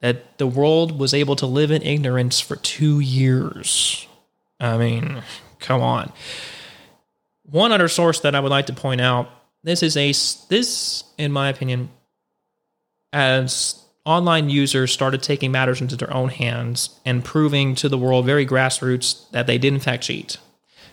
[0.00, 4.06] that the world was able to live in ignorance for two years
[4.60, 5.22] i mean
[5.58, 6.12] come on
[7.42, 9.30] one other source that i would like to point out
[9.62, 10.12] this is a
[10.48, 11.90] this, in my opinion,
[13.12, 18.24] as online users started taking matters into their own hands and proving to the world
[18.24, 20.38] very grassroots that they did in fact cheat.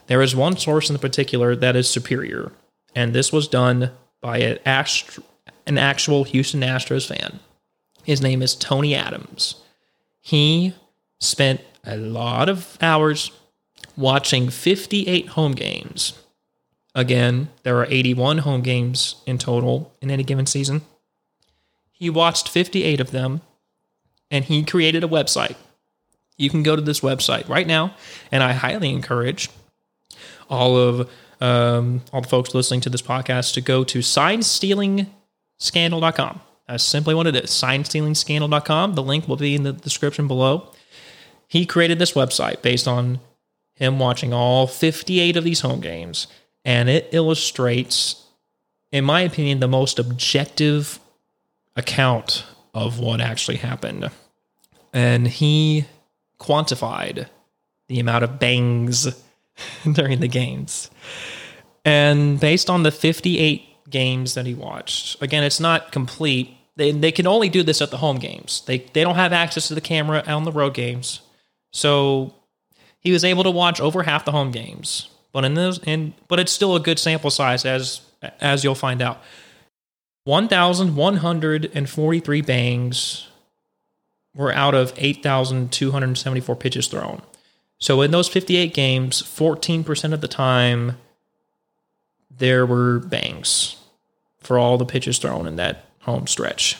[0.07, 2.51] There is one source in particular that is superior,
[2.95, 5.19] and this was done by an, ast-
[5.65, 7.39] an actual Houston Astros fan.
[8.03, 9.55] His name is Tony Adams.
[10.21, 10.73] He
[11.19, 13.31] spent a lot of hours
[13.97, 16.13] watching 58 home games
[16.97, 20.81] Again, there are 81 home games in total in any given season.
[21.91, 23.41] He watched 58 of them
[24.31, 25.57] and he created a website.
[26.39, 27.93] You can go to this website right now,
[28.31, 29.51] and I highly encourage
[30.49, 31.07] all of
[31.39, 36.41] um, all the folks listening to this podcast to go to signstealingscandal.com.
[36.67, 38.95] That's simply what it is signstealingscandal.com.
[38.95, 40.71] The link will be in the description below.
[41.47, 43.19] He created this website based on
[43.77, 46.27] him watching all 58 of these home games
[46.65, 48.25] and it illustrates,
[48.91, 50.99] in my opinion, the most objective
[51.77, 54.11] account of what actually happened.
[54.91, 55.85] And he
[56.41, 57.29] quantified
[57.87, 59.23] the amount of bangs
[59.91, 60.91] during the games.
[61.85, 66.53] And based on the 58 games that he watched, again, it's not complete.
[66.75, 68.61] They, they can only do this at the home games.
[68.65, 71.21] They, they don't have access to the camera on the road games.
[71.71, 72.33] So
[73.07, 75.07] he was able to watch over half the home games.
[75.31, 78.01] But in those, and but it's still a good sample size as
[78.41, 79.21] as you'll find out.
[80.25, 83.29] 1,143 bangs
[84.35, 87.21] were out of 8,274 pitches thrown.
[87.79, 90.97] So in those 58 games, 14% of the time,
[92.29, 93.77] there were bangs
[94.39, 96.75] for all the pitches thrown in that home stretch.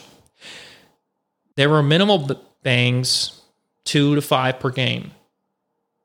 [1.56, 2.30] There were minimal
[2.63, 3.40] bangs,
[3.86, 5.12] two to five per game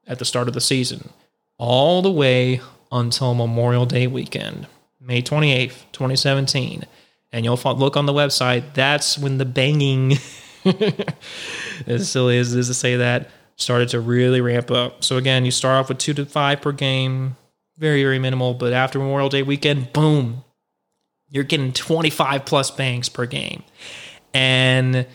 [0.07, 1.11] at the start of the season
[1.59, 2.61] all the way
[2.91, 4.67] until Memorial Day weekend,
[5.01, 6.85] May 28th, 2017.
[7.33, 10.19] And you'll look on the website, that's when the banging,
[11.87, 15.05] as silly as it is to say that, started to really ramp up.
[15.05, 17.37] So again, you start off with two to five per game,
[17.79, 18.55] very, very minimal.
[18.55, 20.45] But after Memorial Day weekend, boom,
[21.29, 23.63] you're getting 25 plus bangs per game.
[24.35, 25.07] And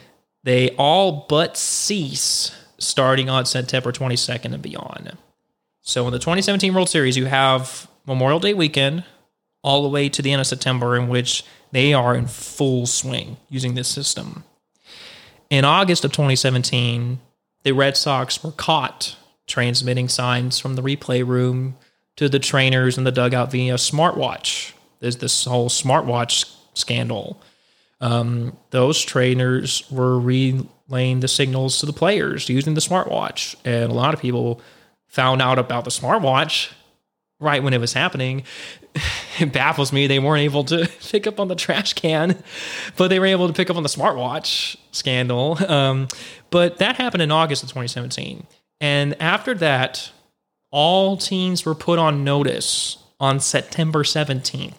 [0.44, 5.18] they all but cease starting on September 22nd and beyond.
[5.82, 9.04] So in the 2017 World Series, you have Memorial Day weekend
[9.64, 13.38] all the way to the end of September, in which they are in full swing
[13.50, 14.44] using this system.
[15.50, 17.20] In August of 2017,
[17.64, 19.16] the Red Sox were caught
[19.48, 21.76] transmitting signs from the replay room
[22.18, 24.74] to the trainers in the dugout via smartwatch.
[25.00, 27.42] There's this whole smartwatch scandal.
[28.02, 30.20] Um, those trainers were
[30.88, 34.62] relaying the signals to the players using the smartwatch, and a lot of people
[35.08, 36.72] found out about the smartwatch
[37.40, 38.44] right when it was happening.
[39.40, 42.42] It baffles me they weren't able to pick up on the trash can,
[42.96, 45.64] but they were able to pick up on the smartwatch scandal.
[45.72, 46.08] Um,
[46.50, 48.48] but that happened in August of 2017.
[48.82, 50.10] And after that,
[50.72, 54.74] all teams were put on notice on September 17th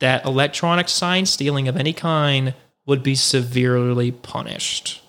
[0.00, 2.54] that electronic sign stealing of any kind
[2.86, 5.02] would be severely punished.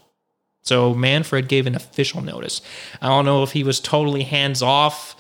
[0.62, 2.62] So Manfred gave an official notice.
[3.02, 5.16] I don't know if he was totally hands off.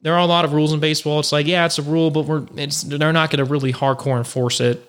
[0.00, 1.20] There are a lot of rules in baseball.
[1.20, 4.18] It's like, yeah, it's a rule, but we're it's they're not going to really hardcore
[4.18, 4.88] enforce it.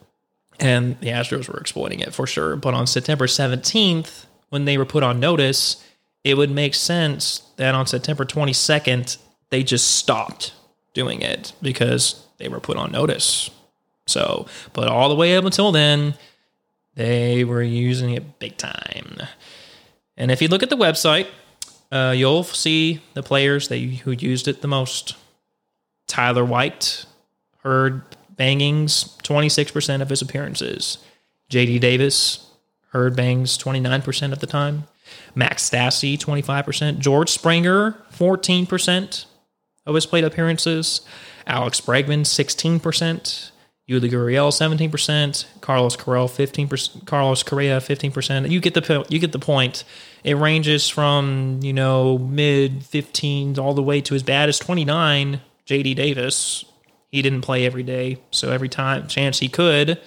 [0.59, 2.55] And the Astros were exploiting it for sure.
[2.55, 5.83] But on September 17th, when they were put on notice,
[6.23, 9.17] it would make sense that on September 22nd,
[9.49, 10.53] they just stopped
[10.93, 13.49] doing it because they were put on notice.
[14.07, 16.15] So, but all the way up until then,
[16.95, 19.17] they were using it big time.
[20.17, 21.27] And if you look at the website,
[21.91, 25.15] uh, you'll see the players that who used it the most.
[26.08, 27.06] Tyler White
[27.63, 28.03] heard
[28.36, 30.97] bangings 26% of his appearances.
[31.49, 32.49] JD Davis
[32.91, 34.86] heard bangs 29% of the time.
[35.36, 36.99] Max Stassi 25%.
[36.99, 39.25] George Springer 14%
[39.86, 41.01] of his plate appearances.
[41.45, 43.51] Alex Bregman 16%.
[43.89, 48.50] Yuli Gurriel 17%, Carlos Correa 15%, Carlos Correa 15%.
[48.50, 49.84] You get the you get the point.
[50.24, 55.41] It ranges from, you know, mid 15s all the way to as bad as 29
[55.67, 56.63] JD Davis.
[57.12, 60.00] He didn't play every day, so every time chance he could,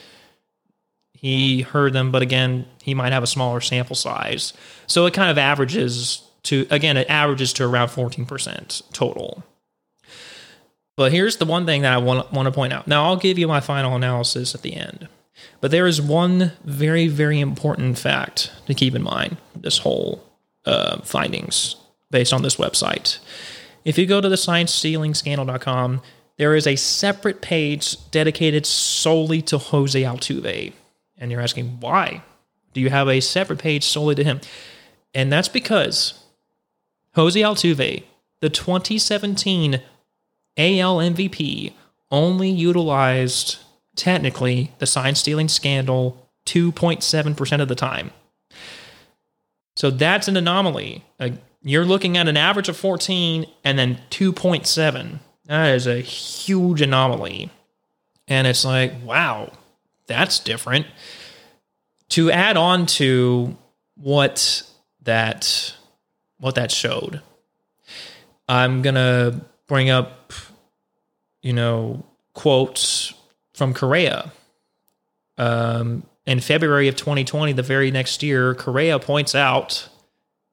[1.12, 4.52] he heard them, but again, he might have a smaller sample size.
[4.86, 9.44] So it kind of averages to again, it averages to around 14% total.
[10.96, 12.86] But here's the one thing that I want, want to point out.
[12.86, 15.08] Now, I'll give you my final analysis at the end.
[15.60, 20.24] But there is one very, very important fact to keep in mind this whole
[20.64, 21.76] uh, findings
[22.10, 23.18] based on this website.
[23.84, 26.02] If you go to the scandal.com,
[26.38, 30.72] there is a separate page dedicated solely to Jose Altuve.
[31.18, 32.22] And you're asking, why?
[32.72, 34.40] Do you have a separate page solely to him?
[35.14, 36.24] And that's because
[37.14, 38.02] Jose Altuve,
[38.40, 39.80] the 2017
[40.56, 41.72] AL MVP
[42.10, 43.58] only utilized
[43.94, 48.10] technically the sign stealing scandal 2.7% of the time.
[49.74, 51.04] So that's an anomaly.
[51.20, 51.30] Uh,
[51.62, 55.18] you're looking at an average of 14 and then 2.7.
[55.46, 57.50] That is a huge anomaly.
[58.28, 59.52] And it's like, wow,
[60.06, 60.86] that's different.
[62.10, 63.56] To add on to
[63.96, 64.62] what
[65.02, 65.74] that
[66.38, 67.20] what that showed,
[68.48, 70.32] I'm gonna bring up
[71.46, 72.04] you know,
[72.34, 73.14] quotes
[73.54, 74.32] from Correa.
[75.38, 79.88] Um, in February of 2020, the very next year, Correa points out,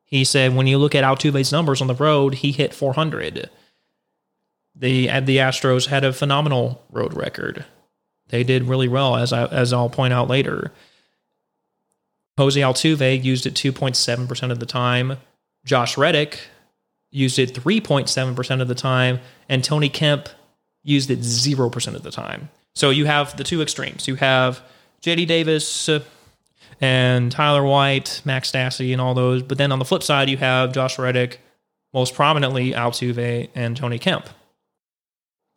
[0.06, 3.50] he said, when you look at Altuve's numbers on the road, he hit 400.
[4.76, 7.66] The the Astros had a phenomenal road record.
[8.30, 10.72] They did really well, as I as I'll point out later.
[12.38, 15.18] Jose Altuve used it 2.7 percent of the time.
[15.64, 16.40] Josh Reddick
[17.12, 20.30] used it 3.7 percent of the time, and Tony Kemp
[20.84, 22.50] used it 0% of the time.
[22.76, 24.08] So you have the two extremes.
[24.08, 24.62] You have
[25.02, 26.04] JD Davis uh,
[26.82, 29.44] and Tyler White, Max Stassi, and all those.
[29.44, 31.40] But then on the flip side, you have Josh Reddick,
[31.94, 34.28] most prominently Altuve, and Tony Kemp.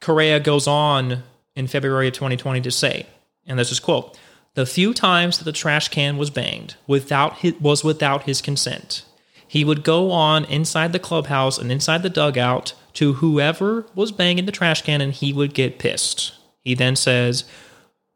[0.01, 1.23] Correa goes on
[1.55, 3.07] in February of 2020 to say,
[3.47, 4.19] and this is quote,
[4.55, 9.05] the few times that the trash can was banged without his, was without his consent.
[9.49, 14.47] He would go on inside the clubhouse and inside the dugout to whoever was banging
[14.47, 16.35] the trash can and he would get pissed.
[16.65, 17.45] He then says,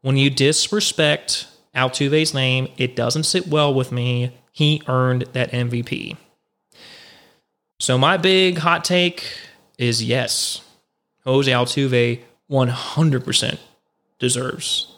[0.01, 4.37] When you disrespect Altuve's name, it doesn't sit well with me.
[4.51, 6.17] He earned that MVP.
[7.79, 9.25] So, my big hot take
[9.77, 10.61] is yes,
[11.23, 13.57] Jose Altuve 100%
[14.19, 14.93] deserves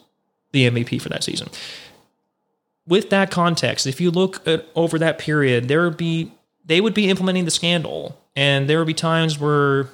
[0.51, 1.49] the MVP for that season.
[2.85, 6.33] With that context, if you look at over that period, there would be
[6.65, 9.89] they would be implementing the scandal and there would be times where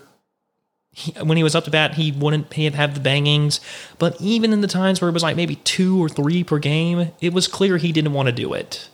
[0.92, 3.60] he, when he was up to bat, he wouldn't have the bangings.
[3.98, 7.12] But even in the times where it was like maybe two or three per game,
[7.22, 8.90] it was clear he didn't want to do it.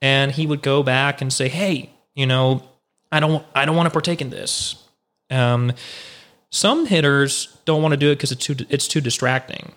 [0.00, 2.62] And he would go back and say, "Hey, you know,
[3.10, 4.82] I don't, I don't want to partake in this."
[5.30, 5.72] Um,
[6.50, 9.72] some hitters don't want to do it because it's too, it's too distracting.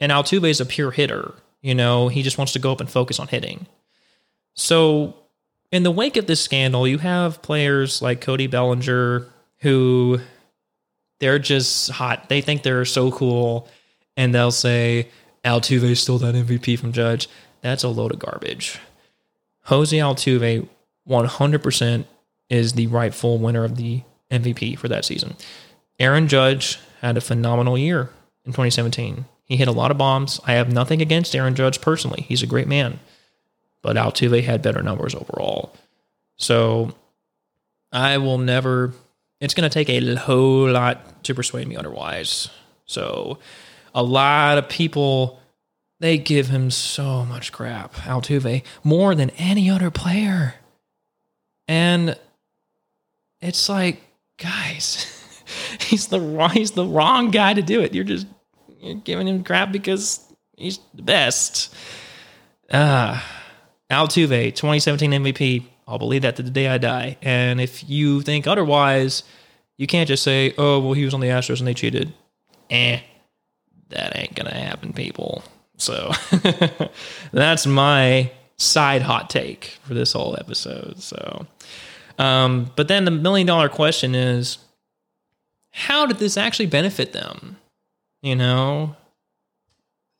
[0.00, 1.34] And Altuve is a pure hitter.
[1.60, 3.66] You know, he just wants to go up and focus on hitting.
[4.54, 5.14] So
[5.70, 9.26] in the wake of this scandal, you have players like Cody Bellinger
[9.60, 10.20] who
[11.20, 12.28] they're just hot.
[12.28, 13.68] They think they're so cool,
[14.16, 15.08] and they'll say
[15.44, 17.28] Altuve stole that MVP from Judge.
[17.60, 18.78] That's a load of garbage.
[19.64, 20.68] Jose Altuve,
[21.08, 22.04] 100%
[22.48, 25.36] is the rightful winner of the MVP for that season.
[25.98, 28.10] Aaron Judge had a phenomenal year
[28.44, 29.24] in 2017.
[29.48, 30.40] He hit a lot of bombs.
[30.46, 32.22] I have nothing against Aaron Judge personally.
[32.28, 33.00] He's a great man
[33.82, 35.74] but Altuve had better numbers overall.
[36.36, 36.94] So
[37.92, 38.92] I will never
[39.40, 42.48] it's going to take a whole lot to persuade me otherwise.
[42.86, 43.38] So,
[43.94, 45.40] a lot of people
[46.00, 50.54] they give him so much crap, Altuve, more than any other player.
[51.66, 52.16] And
[53.40, 54.02] it's like,
[54.38, 55.42] guys,
[55.80, 57.94] he's the he's the wrong guy to do it.
[57.94, 58.26] You're just
[58.80, 60.24] you're giving him crap because
[60.56, 61.74] he's the best.
[62.70, 63.20] Uh,
[63.90, 65.64] Altuve, 2017 MVP.
[65.86, 67.16] I'll believe that to the day I die.
[67.22, 69.22] And if you think otherwise,
[69.78, 72.12] you can't just say, "Oh, well, he was on the Astros and they cheated."
[72.68, 73.00] Eh,
[73.88, 75.42] that ain't gonna happen, people.
[75.78, 76.12] So
[77.32, 81.00] that's my side hot take for this whole episode.
[81.00, 81.46] So,
[82.18, 84.58] um, but then the million dollar question is,
[85.70, 87.56] how did this actually benefit them?
[88.22, 88.96] You know,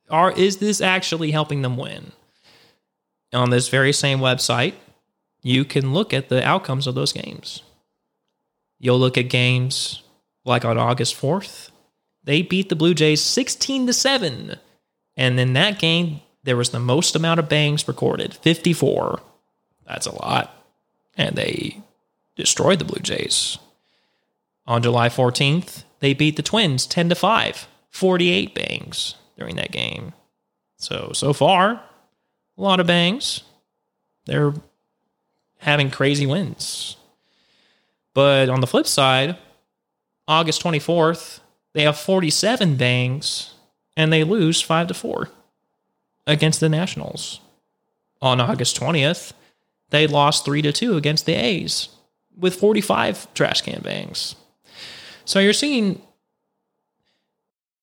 [0.08, 2.12] are is this actually helping them win?
[3.32, 4.74] On this very same website,
[5.42, 7.62] you can look at the outcomes of those games.
[8.78, 10.02] You'll look at games
[10.48, 11.70] like on August 4th,
[12.24, 14.56] they beat the Blue Jays 16 to 7.
[15.16, 19.20] And in that game, there was the most amount of bangs recorded 54.
[19.86, 20.54] That's a lot.
[21.16, 21.82] And they
[22.36, 23.58] destroyed the Blue Jays.
[24.66, 27.68] On July 14th, they beat the Twins 10 to 5,
[27.98, 30.12] 48 bangs during that game.
[30.76, 31.72] So, so far,
[32.56, 33.42] a lot of bangs.
[34.26, 34.54] They're
[35.58, 36.96] having crazy wins.
[38.14, 39.36] But on the flip side,
[40.28, 41.40] August 24th,
[41.74, 43.54] they have 47 bangs
[43.96, 45.28] and they lose 5 to 4
[46.24, 47.40] against the Nationals.
[48.22, 49.32] On August 20th,
[49.90, 51.88] they lost 3 to 2 against the A's
[52.36, 54.36] with 45 trash can bangs.
[55.24, 56.00] So you're seeing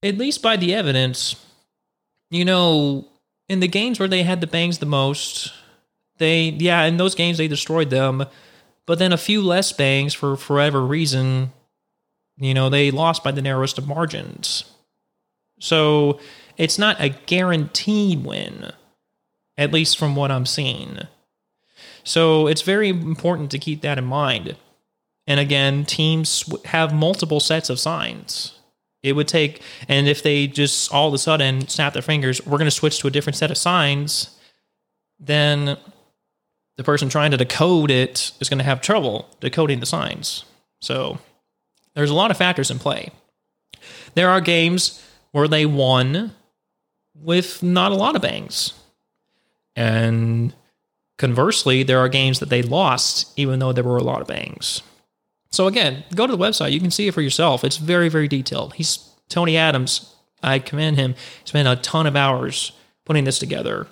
[0.03, 1.35] at least by the evidence,
[2.29, 3.07] you know,
[3.49, 5.53] in the games where they had the bangs the most,
[6.17, 8.25] they yeah, in those games they destroyed them,
[8.85, 11.51] but then a few less bangs for forever reason,
[12.37, 14.65] you know, they lost by the narrowest of margins.
[15.59, 16.19] So
[16.57, 18.71] it's not a guaranteed win,
[19.57, 20.99] at least from what I'm seeing.
[22.03, 24.55] So it's very important to keep that in mind.
[25.27, 28.59] And again, teams have multiple sets of signs.
[29.05, 32.57] It would take, and if they just all of a sudden snap their fingers, we're
[32.57, 34.35] going to switch to a different set of signs,
[35.19, 35.77] then
[36.77, 40.43] the person trying to decode it is going to have trouble decoding the signs.
[40.81, 41.19] So
[41.93, 43.11] there's a lot of factors in play.
[44.15, 45.01] There are games
[45.31, 46.31] where they won
[47.13, 48.73] with not a lot of bangs.
[49.75, 50.53] And
[51.17, 54.81] conversely, there are games that they lost even though there were a lot of bangs.
[55.55, 56.73] So again, go to the website.
[56.73, 57.63] You can see it for yourself.
[57.63, 58.73] It's very, very detailed.
[58.73, 60.13] He's Tony Adams.
[60.43, 61.13] I commend him.
[61.13, 62.73] He spent a ton of hours
[63.05, 63.87] putting this together.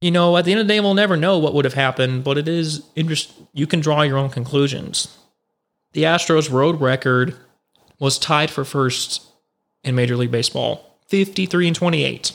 [0.00, 2.22] You know, at the end of the day, we'll never know what would have happened,
[2.22, 3.32] but it is interest.
[3.52, 5.18] You can draw your own conclusions.
[5.92, 7.34] The Astros' road record
[7.98, 9.22] was tied for first
[9.82, 12.32] in Major League Baseball, 53 and 28.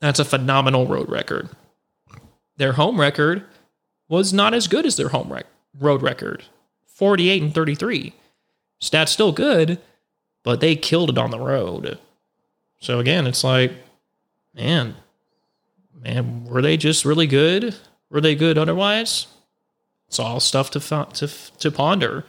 [0.00, 1.50] That's a phenomenal road record.
[2.56, 3.44] Their home record
[4.08, 5.38] was not as good as their home
[5.78, 6.44] road record,
[6.94, 8.14] 48 and 33.
[8.80, 9.78] Stats still good,
[10.42, 11.98] but they killed it on the road.
[12.80, 13.72] So again, it's like,
[14.54, 14.94] man,
[16.02, 17.74] man, were they just really good?
[18.10, 19.26] Were they good otherwise?
[20.08, 21.28] It's all stuff to to
[21.58, 22.24] to ponder.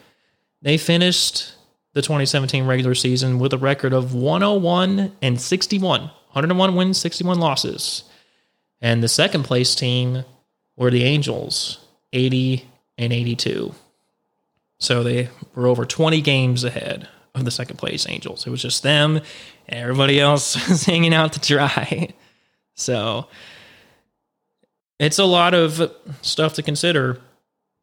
[0.62, 1.54] They finished
[1.94, 8.04] the 2017 regular season with a record of 101 and 61, 101 wins, 61 losses.
[8.82, 10.26] And the second place team
[10.76, 11.80] were the Angels,
[12.12, 12.66] 80
[12.98, 13.74] and 82.
[14.80, 18.46] So they were over 20 games ahead of the second place Angels.
[18.46, 19.22] It was just them,
[19.68, 22.14] and everybody else was hanging out to dry.
[22.76, 23.28] So
[25.00, 27.20] it's a lot of stuff to consider.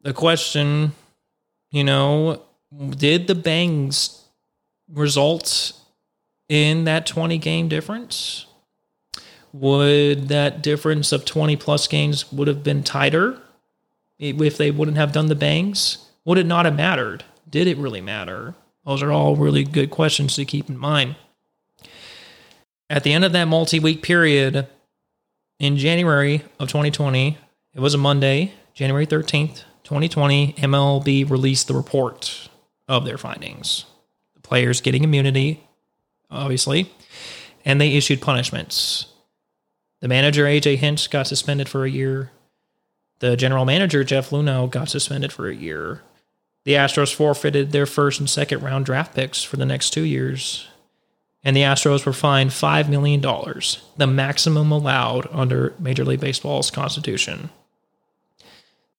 [0.01, 0.93] The question,
[1.71, 2.41] you know,
[2.89, 4.23] did the bangs
[4.91, 5.73] result
[6.49, 8.45] in that 20 game difference?
[9.53, 13.39] Would that difference of 20 plus games would have been tighter
[14.17, 16.09] if they wouldn't have done the bangs?
[16.25, 17.23] Would it not have mattered?
[17.49, 18.55] Did it really matter?
[18.85, 21.15] Those are all really good questions to keep in mind.
[22.89, 24.67] At the end of that multi week period
[25.59, 27.37] in January of 2020,
[27.73, 32.49] it was a Monday, January 13th, 2020, MLB released the report
[32.87, 33.85] of their findings.
[34.33, 35.63] The players getting immunity,
[36.31, 36.91] obviously,
[37.65, 39.07] and they issued punishments.
[39.99, 42.31] The manager, AJ Hinch, got suspended for a year.
[43.19, 46.01] The general manager, Jeff Luhnow, got suspended for a year.
[46.63, 50.67] The Astros forfeited their first and second round draft picks for the next two years.
[51.43, 53.21] And the Astros were fined $5 million,
[53.97, 57.49] the maximum allowed under Major League Baseball's constitution.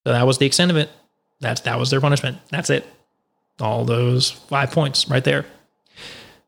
[0.03, 0.91] So that was the extent of it.
[1.39, 2.37] That's, that was their punishment.
[2.49, 2.85] That's it.
[3.59, 5.45] All those five points right there.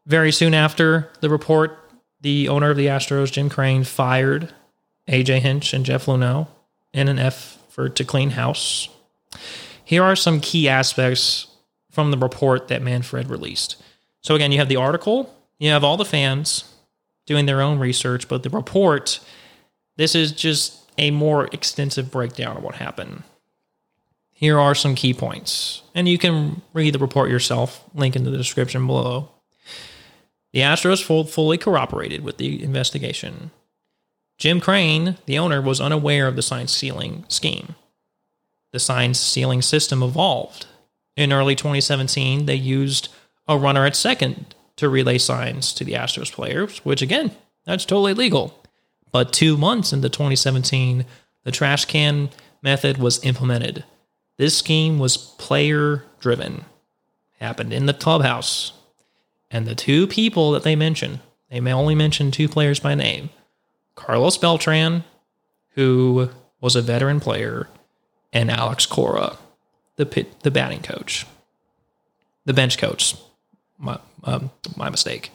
[0.06, 1.80] Very soon after the report,
[2.22, 4.54] the owner of the Astros, Jim Crane, fired
[5.08, 6.48] AJ Hinch and Jeff Luhnow
[6.94, 8.90] in an effort to clean house.
[9.88, 11.48] Here are some key aspects
[11.92, 13.82] from the report that Manfred released.
[14.22, 16.76] So, again, you have the article, you have all the fans
[17.26, 19.22] doing their own research, but the report,
[19.96, 23.24] this is just a more extensive breakdown of what happened.
[24.34, 28.32] Here are some key points, and you can read the report yourself, link in the
[28.32, 29.30] description below.
[30.52, 33.52] The Astros fully cooperated with the investigation.
[34.38, 37.76] Jim Crane, the owner, was unaware of the sign stealing scheme.
[38.78, 40.68] The sign stealing system evolved.
[41.16, 43.10] In early 2017, they used
[43.48, 47.32] a runner at second to relay signs to the Astros players, which again,
[47.66, 48.64] that's totally legal.
[49.12, 51.06] But two months into 2017,
[51.44, 52.30] the trash can
[52.62, 53.84] method was implemented.
[54.38, 56.64] This scheme was player driven,
[57.40, 58.74] happened in the clubhouse.
[59.50, 63.32] And the two people that they mentioned, they may only mention two players by name
[63.96, 65.04] Carlos Beltran,
[65.70, 66.30] who
[66.62, 67.68] was a veteran player,
[68.34, 69.38] and Alex Cora,
[69.96, 71.26] the pit, the batting coach,
[72.46, 73.16] the bench coach.
[73.80, 75.30] My, um, my mistake.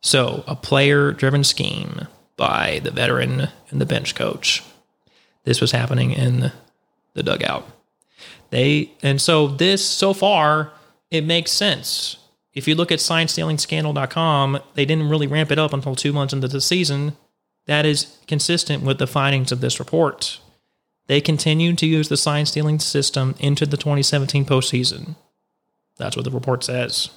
[0.00, 4.62] So, a player driven scheme by the veteran and the bench coach.
[5.44, 6.52] This was happening in
[7.14, 7.66] the dugout.
[8.50, 10.72] They and so this so far
[11.10, 12.16] it makes sense.
[12.52, 16.48] If you look at signstealingscandal.com, they didn't really ramp it up until 2 months into
[16.48, 17.16] the season.
[17.66, 20.38] That is consistent with the findings of this report.
[21.06, 25.16] They continued to use the sign stealing system into the 2017 postseason.
[25.96, 27.10] That's what the report says.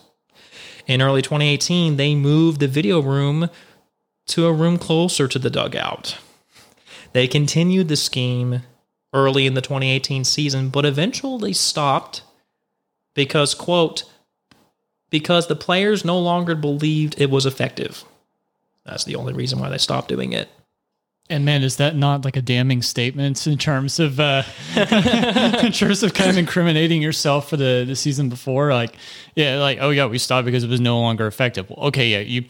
[0.85, 3.49] In early 2018, they moved the video room
[4.27, 6.17] to a room closer to the dugout.
[7.13, 8.63] They continued the scheme
[9.13, 12.23] early in the 2018 season, but eventually stopped
[13.15, 14.03] because, quote,
[15.09, 18.03] because the players no longer believed it was effective.
[18.85, 20.49] That's the only reason why they stopped doing it.
[21.29, 24.43] And man, is that not like a damning statement in terms of uh,
[24.75, 28.73] in terms of kind of incriminating yourself for the the season before?
[28.73, 28.95] Like,
[29.35, 31.69] yeah, like oh yeah, we stopped because it was no longer effective.
[31.71, 32.45] Okay, yeah, you.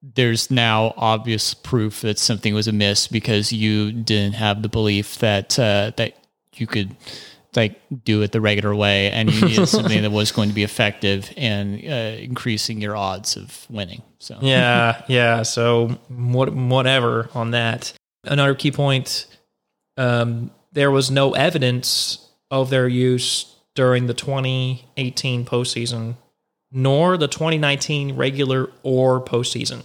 [0.00, 5.58] There's now obvious proof that something was amiss because you didn't have the belief that
[5.58, 6.16] uh, that
[6.54, 6.96] you could
[7.58, 10.62] like do it the regular way, and you needed something that was going to be
[10.62, 14.02] effective and uh, increasing your odds of winning.
[14.18, 15.42] So yeah, yeah.
[15.42, 17.92] So what, whatever on that.
[18.24, 19.26] Another key point:
[19.96, 26.16] um, there was no evidence of their use during the 2018 postseason,
[26.72, 29.82] nor the 2019 regular or postseason.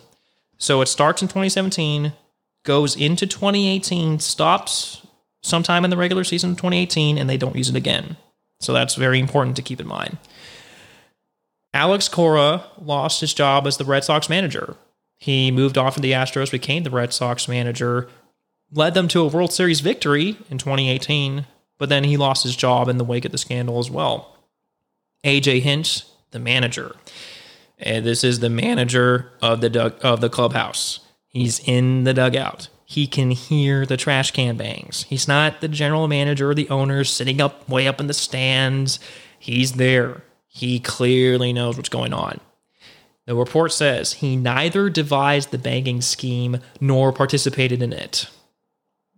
[0.57, 2.13] So it starts in 2017,
[2.63, 5.02] goes into 2018, stops
[5.43, 8.17] sometime in the regular season of 2018 and they don't use it again.
[8.59, 10.17] So that's very important to keep in mind.
[11.73, 14.75] Alex Cora lost his job as the Red Sox manager.
[15.17, 18.09] He moved off of the Astros, became the Red Sox manager,
[18.71, 21.45] led them to a World Series victory in 2018,
[21.77, 24.37] but then he lost his job in the wake of the scandal as well.
[25.23, 26.95] AJ Hinch, the manager.
[27.79, 30.99] And this is the manager of the of the clubhouse.
[31.27, 35.03] He's in the dugout he can hear the trash can bangs.
[35.09, 38.99] He's not the general manager or the owner sitting up way up in the stands.
[39.39, 40.21] He's there.
[40.45, 42.39] He clearly knows what's going on.
[43.25, 48.27] The report says he neither devised the banging scheme nor participated in it,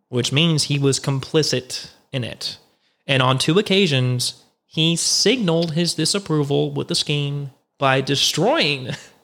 [0.08, 2.58] which means he was complicit in it.
[3.06, 8.92] And on two occasions, he signaled his disapproval with the scheme by destroying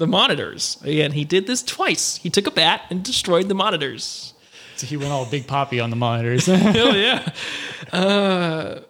[0.00, 0.78] the monitors.
[0.82, 2.16] Again, he did this twice.
[2.16, 4.32] He took a bat and destroyed the monitors.
[4.76, 6.46] So he went all big poppy on the monitors.
[6.46, 7.30] Hell yeah.
[7.92, 8.80] Uh,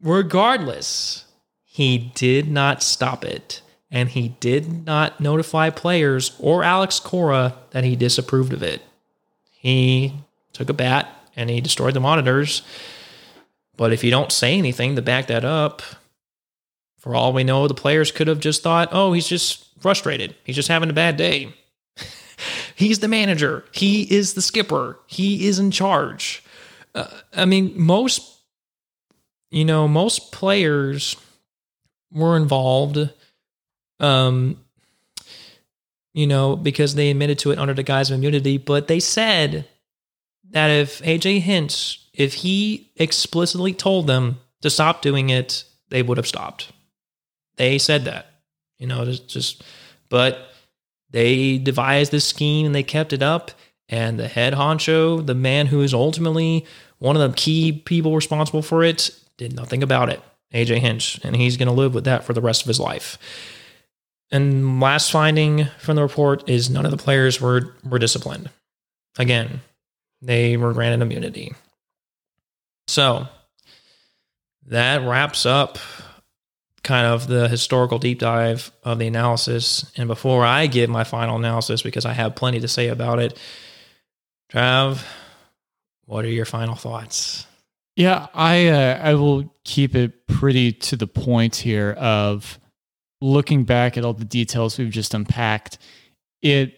[0.00, 1.24] regardless,
[1.64, 3.62] he did not stop it.
[3.90, 8.80] And he did not notify players or Alex Cora that he disapproved of it.
[9.50, 10.14] He
[10.52, 12.62] took a bat and he destroyed the monitors.
[13.76, 15.82] But if you don't say anything to back that up,
[17.04, 20.34] for all we know, the players could have just thought, oh, he's just frustrated.
[20.42, 21.52] He's just having a bad day.
[22.76, 23.62] He's the manager.
[23.72, 24.98] He is the skipper.
[25.06, 26.42] He is in charge.
[26.94, 28.38] Uh, I mean, most,
[29.50, 31.14] you know, most players
[32.10, 33.10] were involved,
[34.00, 34.56] um,
[36.14, 38.56] you know, because they admitted to it under the guise of immunity.
[38.56, 39.68] But they said
[40.52, 46.16] that if AJ Hinch, if he explicitly told them to stop doing it, they would
[46.16, 46.72] have stopped.
[47.56, 48.26] They said that.
[48.78, 49.64] You know, just, just
[50.08, 50.50] but
[51.10, 53.52] they devised this scheme and they kept it up.
[53.88, 56.64] And the head honcho, the man who is ultimately
[56.98, 60.20] one of the key people responsible for it, did nothing about it.
[60.52, 63.18] AJ Hinch, and he's going to live with that for the rest of his life.
[64.30, 68.50] And last finding from the report is none of the players were were disciplined.
[69.18, 69.60] Again,
[70.22, 71.52] they were granted immunity.
[72.86, 73.28] So
[74.66, 75.78] that wraps up
[76.84, 79.90] kind of the historical deep dive of the analysis.
[79.96, 83.36] And before I give my final analysis, because I have plenty to say about it,
[84.52, 85.04] Trav,
[86.04, 87.46] what are your final thoughts?
[87.96, 92.58] Yeah, I uh, I will keep it pretty to the point here of
[93.20, 95.78] looking back at all the details we've just unpacked.
[96.42, 96.74] It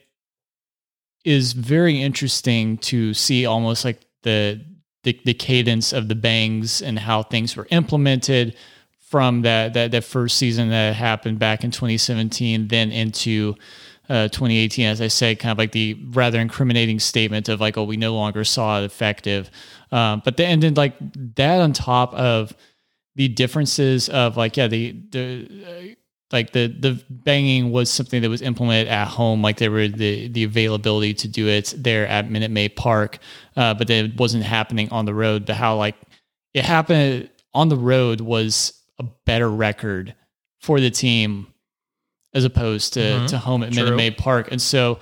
[1.24, 4.64] is very interesting to see almost like the
[5.02, 8.57] the, the cadence of the bangs and how things were implemented
[9.07, 13.54] from that that that first season that happened back in 2017, then into
[14.09, 17.84] uh, 2018, as I said, kind of like the rather incriminating statement of like, oh,
[17.84, 19.50] we no longer saw it effective.
[19.90, 20.94] Um, but then, and then like
[21.36, 22.54] that on top of
[23.14, 25.94] the differences of like, yeah, the the uh,
[26.32, 30.28] like the the banging was something that was implemented at home, like there were the
[30.28, 33.18] the availability to do it there at Minute Maid Park,
[33.57, 35.46] uh, but it wasn't happening on the road.
[35.46, 35.94] But how like
[36.54, 40.14] it happened on the road was a better record
[40.61, 41.47] for the team
[42.34, 43.26] as opposed to, mm-hmm.
[43.26, 43.84] to home at True.
[43.84, 44.49] Minute Maid Park.
[44.51, 44.99] And so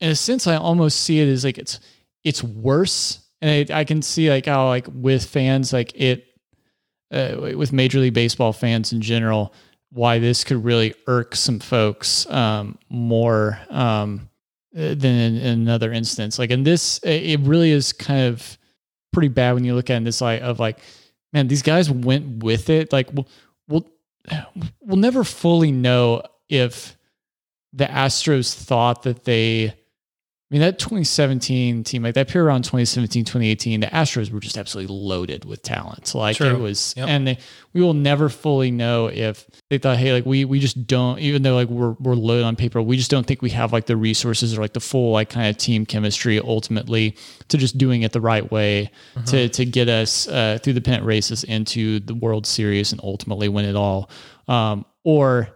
[0.00, 1.80] in a sense, I almost see it as like it's
[2.24, 3.20] it's worse.
[3.40, 6.26] And I, I can see like how like with fans like it
[7.12, 9.52] uh, with Major League Baseball fans in general,
[9.90, 14.28] why this could really irk some folks um, more um,
[14.72, 16.38] than in, in, another instance.
[16.38, 18.56] Like in this, it really is kind of
[19.12, 20.78] pretty bad when you look at it in this light of like,
[21.32, 22.92] man, these guys went with it.
[22.92, 23.28] Like we'll
[23.68, 23.88] we'll,
[24.80, 26.96] we'll never fully know if
[27.72, 29.74] the Astros thought that they
[30.50, 34.58] I mean, that 2017 team, like that period around 2017, 2018, the Astros were just
[34.58, 36.12] absolutely loaded with talent.
[36.12, 36.48] Like True.
[36.48, 37.08] it was, yep.
[37.08, 37.38] and they,
[37.72, 41.42] we will never fully know if they thought, hey, like we we just don't, even
[41.42, 43.96] though like we're we're loaded on paper, we just don't think we have like the
[43.96, 48.10] resources or like the full like kind of team chemistry ultimately to just doing it
[48.10, 49.24] the right way mm-hmm.
[49.26, 53.48] to to get us uh, through the pennant races into the World Series and ultimately
[53.48, 54.10] win it all.
[54.48, 55.48] Um, or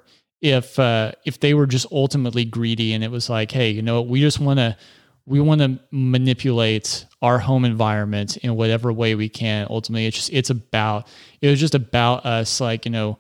[0.44, 4.02] if uh, if they were just ultimately greedy and it was like, hey, you know,
[4.02, 4.76] we just want to
[5.24, 9.66] we want to manipulate our home environment in whatever way we can.
[9.70, 11.08] Ultimately, it's just it's about
[11.40, 13.18] it was just about us like you know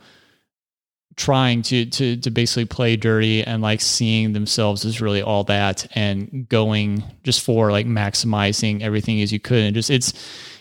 [1.16, 5.86] trying to to to basically play dirty and like seeing themselves as really all that
[5.96, 10.12] and going just for like maximizing everything as you could and just it's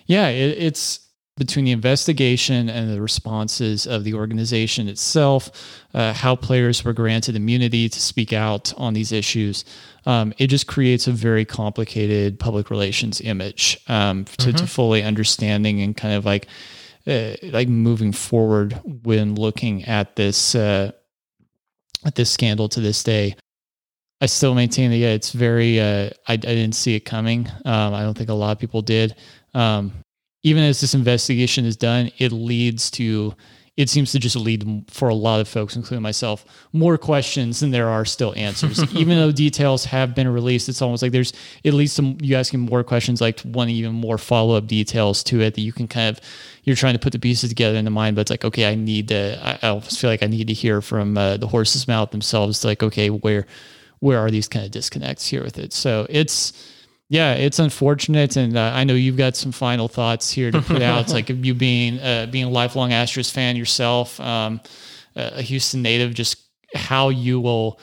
[0.06, 1.00] yeah it, it's
[1.36, 5.50] between the investigation and the responses of the organization itself,
[5.94, 9.66] uh, how players were granted immunity to speak out on these issues.
[10.06, 14.58] Um, it just creates a very complicated public relations image um, to, mm-hmm.
[14.58, 16.48] to, fully understanding and kind of like
[17.08, 20.92] uh, like moving forward when looking at this uh,
[22.06, 23.36] at this scandal to this day.
[24.22, 25.80] I still maintain that yeah, it's very.
[25.80, 27.50] Uh, I, I, didn't see it coming.
[27.66, 29.16] Um, I don't think a lot of people did.
[29.54, 29.92] Um,
[30.44, 33.34] even as this investigation is done, it leads to
[33.76, 37.72] it seems to just lead for a lot of folks, including myself, more questions than
[37.72, 38.94] there are still answers.
[38.96, 41.34] even though details have been released, it's almost like there's
[41.66, 45.42] at least some you asking more questions, like one even more follow up details to
[45.42, 46.24] it that you can kind of
[46.64, 48.16] you're trying to put the pieces together in the mind.
[48.16, 49.40] But it's like okay, I need to.
[49.44, 52.64] I, I almost feel like I need to hear from uh, the horse's mouth themselves.
[52.64, 53.48] Like okay, where
[54.02, 55.74] where are these kind of disconnects here with it?
[55.74, 56.54] So it's
[57.14, 60.82] yeah, it's unfortunate, and uh, I know you've got some final thoughts here to put
[60.82, 61.02] out.
[61.02, 64.60] It's like you being uh, being a lifelong Astros fan yourself, um,
[65.16, 66.42] a Houston native, just
[66.74, 67.80] how you will,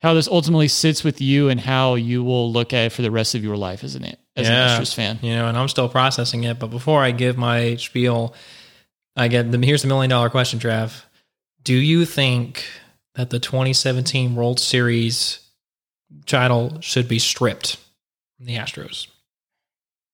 [0.00, 3.10] how this ultimately sits with you, and how you will look at it for the
[3.10, 5.18] rest of your life isn't it as yeah, an Astros fan.
[5.22, 6.60] You know, and I'm still processing it.
[6.60, 8.32] But before I give my spiel,
[9.16, 11.02] I get the here's the million dollar question, Trav.
[11.64, 12.64] Do you think
[13.16, 15.40] that the 2017 World Series
[16.26, 17.78] title should be stripped?
[18.38, 19.08] The Astros.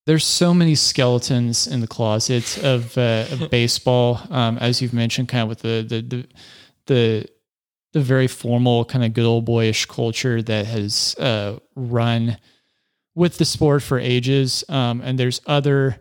[0.05, 5.29] There's so many skeletons in the closet of, uh, of baseball, um, as you've mentioned,
[5.29, 6.27] kind of with the the the
[6.85, 7.29] the,
[7.93, 12.37] the very formal kind of good old boyish culture that has uh, run
[13.15, 14.63] with the sport for ages.
[14.69, 15.99] Um, and there's other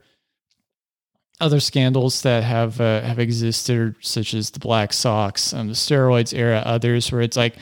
[1.41, 6.37] other scandals that have uh, have existed, such as the Black Sox, um, the steroids
[6.37, 7.57] era, others where it's like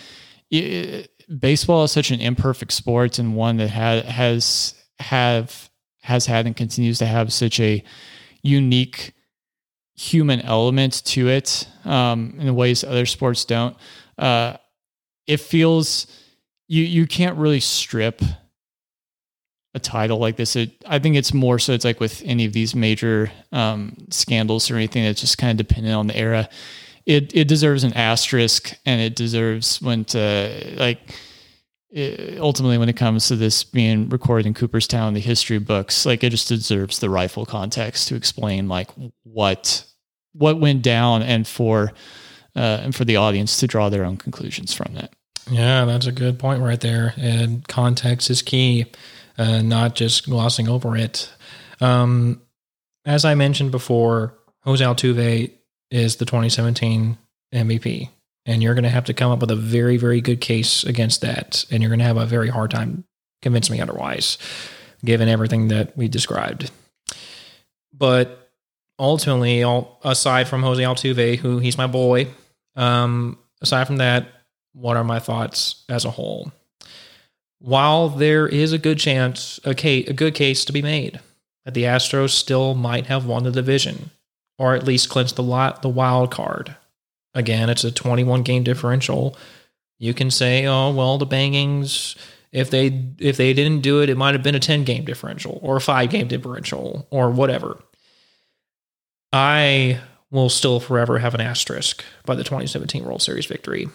[0.50, 5.70] it, baseball is such an imperfect sport and one that ha- has have
[6.02, 7.82] has had and continues to have such a
[8.42, 9.14] unique
[9.94, 13.76] human element to it um, in ways other sports don't.
[14.18, 14.56] Uh,
[15.26, 16.06] it feels
[16.68, 18.22] you you can't really strip
[19.74, 20.56] a title like this.
[20.56, 24.70] It, I think it's more so it's like with any of these major um, scandals
[24.70, 26.48] or anything that's just kind of dependent on the era.
[27.06, 30.98] It it deserves an asterisk, and it deserves when to like.
[31.90, 36.24] It, ultimately, when it comes to this being recorded in Cooperstown, the history books, like
[36.24, 38.88] it just deserves the rifle context to explain like
[39.24, 39.84] what
[40.32, 41.92] what went down, and for
[42.56, 45.12] uh, and for the audience to draw their own conclusions from that.
[45.50, 47.14] Yeah, that's a good point right there.
[47.16, 48.86] And context is key,
[49.36, 51.30] uh, not just glossing over it.
[51.80, 52.42] Um,
[53.04, 55.50] as I mentioned before, Jose Altuve
[55.92, 57.18] is the 2017
[57.54, 58.08] MVP.
[58.44, 61.20] And you're going to have to come up with a very, very good case against
[61.20, 61.64] that.
[61.70, 63.04] And you're going to have a very hard time
[63.40, 64.38] convincing me otherwise,
[65.04, 66.70] given everything that we described.
[67.92, 68.50] But
[68.98, 72.28] ultimately, all, aside from Jose Altuve, who he's my boy,
[72.74, 74.28] um, aside from that,
[74.72, 76.50] what are my thoughts as a whole?
[77.58, 81.20] While there is a good chance, a, case, a good case to be made
[81.64, 84.10] that the Astros still might have won the division,
[84.58, 86.76] or at least clinched the lot, the wild card.
[87.34, 89.36] Again, it's a 21 game differential.
[89.98, 92.16] You can say, oh well, the bangings.
[92.50, 95.58] If they if they didn't do it, it might have been a 10 game differential
[95.62, 97.78] or a five game differential or whatever.
[99.32, 100.00] I
[100.30, 103.88] will still forever have an asterisk by the 2017 World Series victory.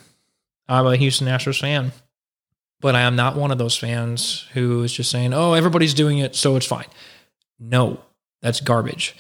[0.68, 1.92] I'm a Houston Astros fan,
[2.82, 6.18] but I am not one of those fans who is just saying, "Oh, everybody's doing
[6.18, 6.88] it, so it's fine."
[7.60, 8.02] No,
[8.42, 9.16] that's garbage.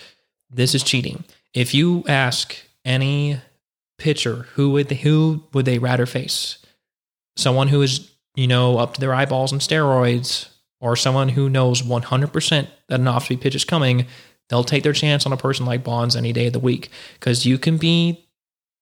[0.49, 1.23] This is cheating.
[1.53, 3.39] If you ask any
[3.97, 6.57] pitcher who would they, who would they rather face,
[7.35, 11.81] someone who is you know up to their eyeballs in steroids, or someone who knows
[11.81, 14.05] 100% that an off-speed pitch is coming,
[14.49, 16.89] they'll take their chance on a person like Bonds any day of the week
[17.19, 18.27] because you can be,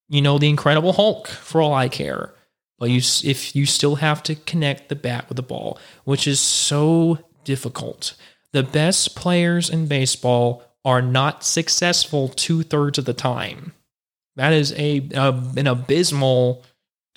[0.09, 2.33] you know, the Incredible Hulk for all I care
[2.77, 6.39] but you if you still have to connect the bat with the ball, which is
[6.39, 8.15] so difficult.
[8.51, 13.73] The best players in baseball are not successful two thirds of the time.
[14.35, 16.63] That is a, a an abysmal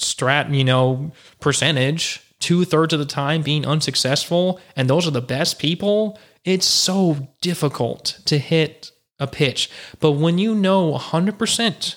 [0.01, 2.23] strat, you know, percentage.
[2.41, 6.19] Two thirds of the time being unsuccessful, and those are the best people.
[6.45, 9.71] It's so difficult to hit a pitch.
[10.01, 11.97] But when you know 100%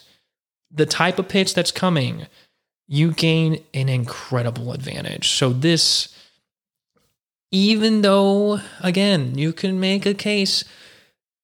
[0.71, 2.27] the type of pitch that's coming,
[2.87, 5.29] you gain an incredible advantage.
[5.29, 6.13] So, this,
[7.51, 10.63] even though, again, you can make a case,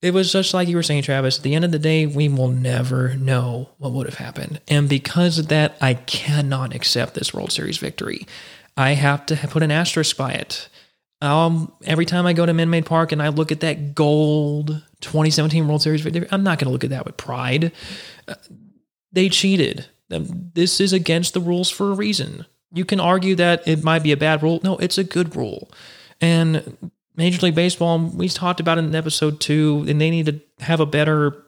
[0.01, 2.29] it was just like you were saying, Travis, at the end of the day, we
[2.29, 4.61] will never know what would have happened.
[4.67, 8.27] And because of that, I cannot accept this World Series victory.
[8.75, 10.69] I have to put an asterisk by it.
[11.19, 14.83] Um, every time I go to Minute Maid Park and I look at that gold
[15.01, 17.71] 2017 World Series victory, I'm not going to look at that with pride.
[18.27, 18.35] Uh,
[19.11, 19.87] they cheated.
[20.09, 22.45] This is against the rules for a reason.
[22.71, 24.59] You can argue that it might be a bad rule.
[24.63, 25.71] No, it's a good rule.
[26.21, 30.79] And Major League Baseball, we talked about in episode two, and they need to have
[30.79, 31.45] a better,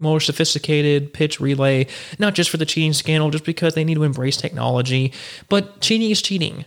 [0.00, 1.86] more sophisticated pitch relay,
[2.18, 5.12] not just for the cheating scandal, just because they need to embrace technology.
[5.50, 6.64] But cheating is cheating.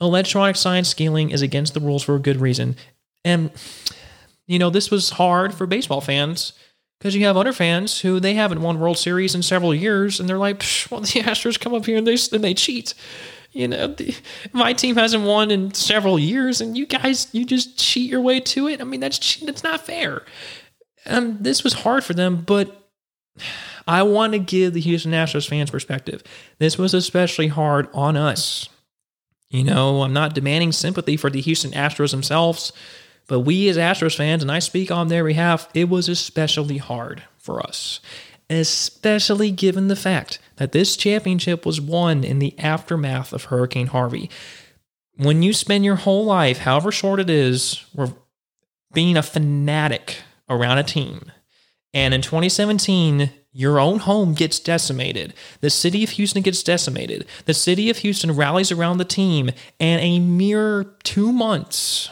[0.00, 2.76] Electronic sign stealing is against the rules for a good reason.
[3.24, 3.50] And,
[4.46, 6.52] you know, this was hard for baseball fans
[6.98, 10.28] because you have other fans who they haven't won World Series in several years, and
[10.28, 12.94] they're like, "Well, the Astros come up here and they and they cheat."
[13.56, 13.94] You know,
[14.52, 18.38] my team hasn't won in several years, and you guys, you just cheat your way
[18.38, 18.82] to it.
[18.82, 20.24] I mean, that's that's not fair.
[21.06, 22.90] And this was hard for them, but
[23.88, 26.22] I want to give the Houston Astros fans perspective.
[26.58, 28.68] This was especially hard on us.
[29.48, 32.74] You know, I'm not demanding sympathy for the Houston Astros themselves.
[33.26, 37.22] But we as Astros fans, and I speak on their behalf, it was especially hard
[37.38, 38.00] for us.
[38.48, 44.30] Especially given the fact that this championship was won in the aftermath of Hurricane Harvey.
[45.16, 47.84] When you spend your whole life, however short it is,
[48.92, 50.18] being a fanatic
[50.48, 51.32] around a team,
[51.92, 55.32] and in 2017, your own home gets decimated.
[55.60, 57.26] The city of Houston gets decimated.
[57.46, 62.10] The city of Houston rallies around the team, and a mere two months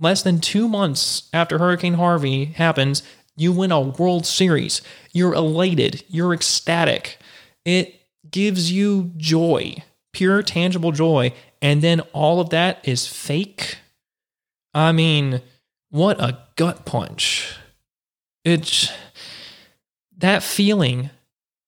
[0.00, 3.02] less than two months after Hurricane Harvey happens,
[3.36, 4.82] you win a World Series.
[5.12, 6.04] You're elated.
[6.08, 7.18] You're ecstatic.
[7.64, 9.76] It gives you joy,
[10.12, 11.32] pure, tangible joy.
[11.60, 13.78] And then all of that is fake.
[14.72, 15.40] I mean,
[15.90, 17.56] what a gut punch.
[18.44, 18.92] It's
[20.18, 21.10] that feeling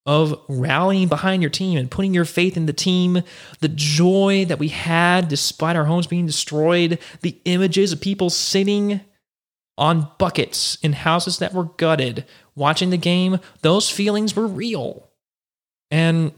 [0.04, 3.22] of rallying behind your team and putting your faith in the team,
[3.60, 9.00] the joy that we had despite our homes being destroyed, the images of people sitting
[9.78, 12.24] on buckets in houses that were gutted,
[12.54, 15.08] watching the game, those feelings were real.
[15.90, 16.32] And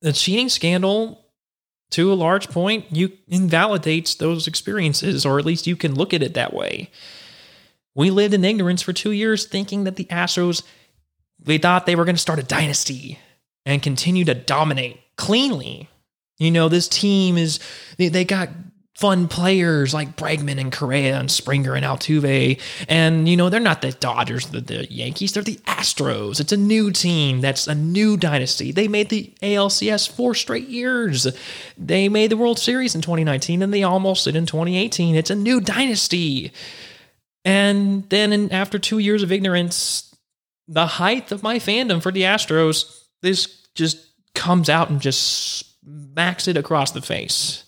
[0.00, 1.24] the cheating scandal,
[1.90, 6.22] to a large point, you invalidates those experiences, or at least you can look at
[6.22, 6.90] it that way.
[7.94, 10.62] We lived in ignorance for two years, thinking that the Astros,
[11.44, 13.18] we thought they were going to start a dynasty
[13.66, 15.88] and continue to dominate cleanly.
[16.38, 17.58] You know, this team is,
[17.98, 18.48] they, they got
[19.00, 22.60] fun players like Bregman and Correa and Springer and Altuve.
[22.86, 26.38] And, you know, they're not the Dodgers, the, the Yankees, they're the Astros.
[26.38, 27.40] It's a new team.
[27.40, 28.72] That's a new dynasty.
[28.72, 31.26] They made the ALCS four straight years.
[31.78, 35.16] They made the World Series in 2019 and they almost did in 2018.
[35.16, 36.52] It's a new dynasty.
[37.42, 40.14] And then in, after two years of ignorance,
[40.68, 43.98] the height of my fandom for the Astros, this just
[44.34, 47.64] comes out and just smacks it across the face.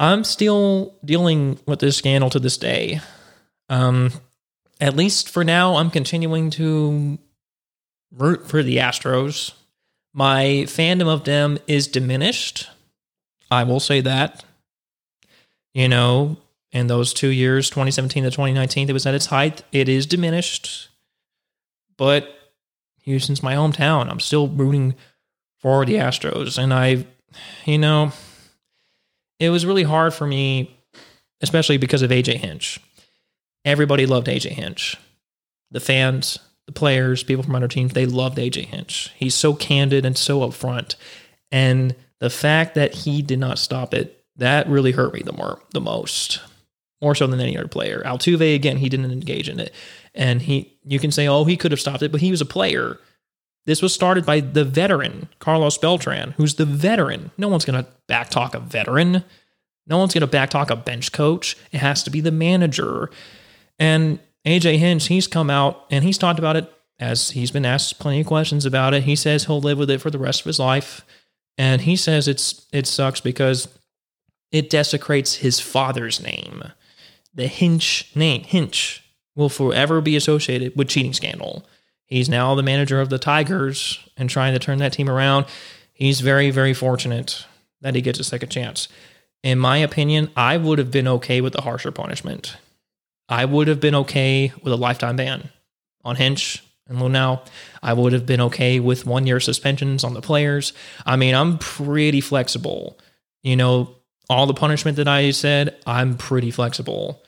[0.00, 3.00] I'm still dealing with this scandal to this day.
[3.68, 4.12] Um,
[4.80, 7.18] at least for now, I'm continuing to
[8.12, 9.52] root for the Astros.
[10.14, 12.68] My fandom of them is diminished.
[13.50, 14.44] I will say that.
[15.74, 16.38] You know,
[16.72, 19.62] in those two years, 2017 to 2019, it was at its height.
[19.72, 20.88] It is diminished.
[21.96, 22.28] But
[23.02, 24.08] Houston's my hometown.
[24.08, 24.94] I'm still rooting
[25.58, 26.56] for the Astros.
[26.56, 27.06] And I,
[27.64, 28.12] you know,
[29.38, 30.76] it was really hard for me,
[31.40, 32.80] especially because of AJ Hinch.
[33.64, 34.96] Everybody loved AJ Hinch.
[35.70, 39.12] The fans, the players, people from other teams, they loved AJ Hinch.
[39.16, 40.96] He's so candid and so upfront.
[41.50, 45.60] And the fact that he did not stop it, that really hurt me the more
[45.72, 46.40] the most.
[47.00, 48.02] More so than any other player.
[48.04, 49.72] Altuve, again, he didn't engage in it.
[50.14, 52.46] And he you can say, oh, he could have stopped it, but he was a
[52.46, 52.98] player.
[53.68, 57.32] This was started by the veteran, Carlos Beltran, who's the veteran.
[57.36, 59.22] No one's going to backtalk a veteran.
[59.86, 61.54] No one's going to backtalk a bench coach.
[61.70, 63.10] It has to be the manager.
[63.78, 67.98] And AJ Hinch, he's come out and he's talked about it as he's been asked
[67.98, 69.02] plenty of questions about it.
[69.02, 71.04] He says he'll live with it for the rest of his life.
[71.58, 73.68] And he says it's it sucks because
[74.50, 76.64] it desecrates his father's name.
[77.34, 79.04] The Hinch name, Hinch,
[79.36, 81.66] will forever be associated with cheating scandal.
[82.08, 85.46] He's now the manager of the Tigers and trying to turn that team around.
[85.92, 87.44] He's very, very fortunate
[87.82, 88.88] that he gets a second chance.
[89.42, 92.56] In my opinion, I would have been okay with a harsher punishment.
[93.28, 95.50] I would have been okay with a lifetime ban
[96.02, 97.46] on Hinch and Luhnow.
[97.82, 100.72] I would have been okay with one year suspensions on the players.
[101.04, 102.98] I mean, I'm pretty flexible.
[103.42, 103.94] You know,
[104.30, 107.22] all the punishment that I said, I'm pretty flexible.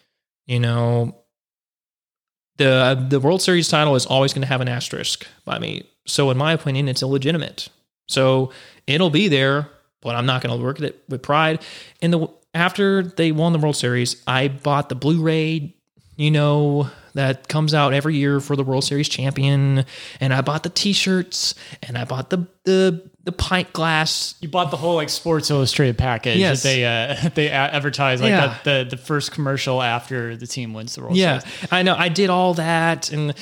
[0.46, 1.19] You know,
[2.60, 5.88] the uh, the World Series title is always going to have an asterisk by me.
[6.06, 7.68] So in my opinion, it's illegitimate.
[8.06, 8.52] So
[8.86, 9.68] it'll be there,
[10.02, 11.64] but I'm not going to work at it with pride.
[12.02, 15.74] And the after they won the World Series, I bought the Blu-ray,
[16.16, 19.84] you know, that comes out every year for the World Series champion,
[20.20, 24.34] and I bought the T-shirts, and I bought the the the pint glass.
[24.40, 26.62] You bought the whole like Sports Illustrated package Yes.
[26.62, 28.56] that they uh, they a- advertise like Yeah.
[28.64, 31.68] the, the first commercial after the team wins the World Yeah, Series.
[31.72, 31.94] I know.
[31.96, 33.34] I did all that, and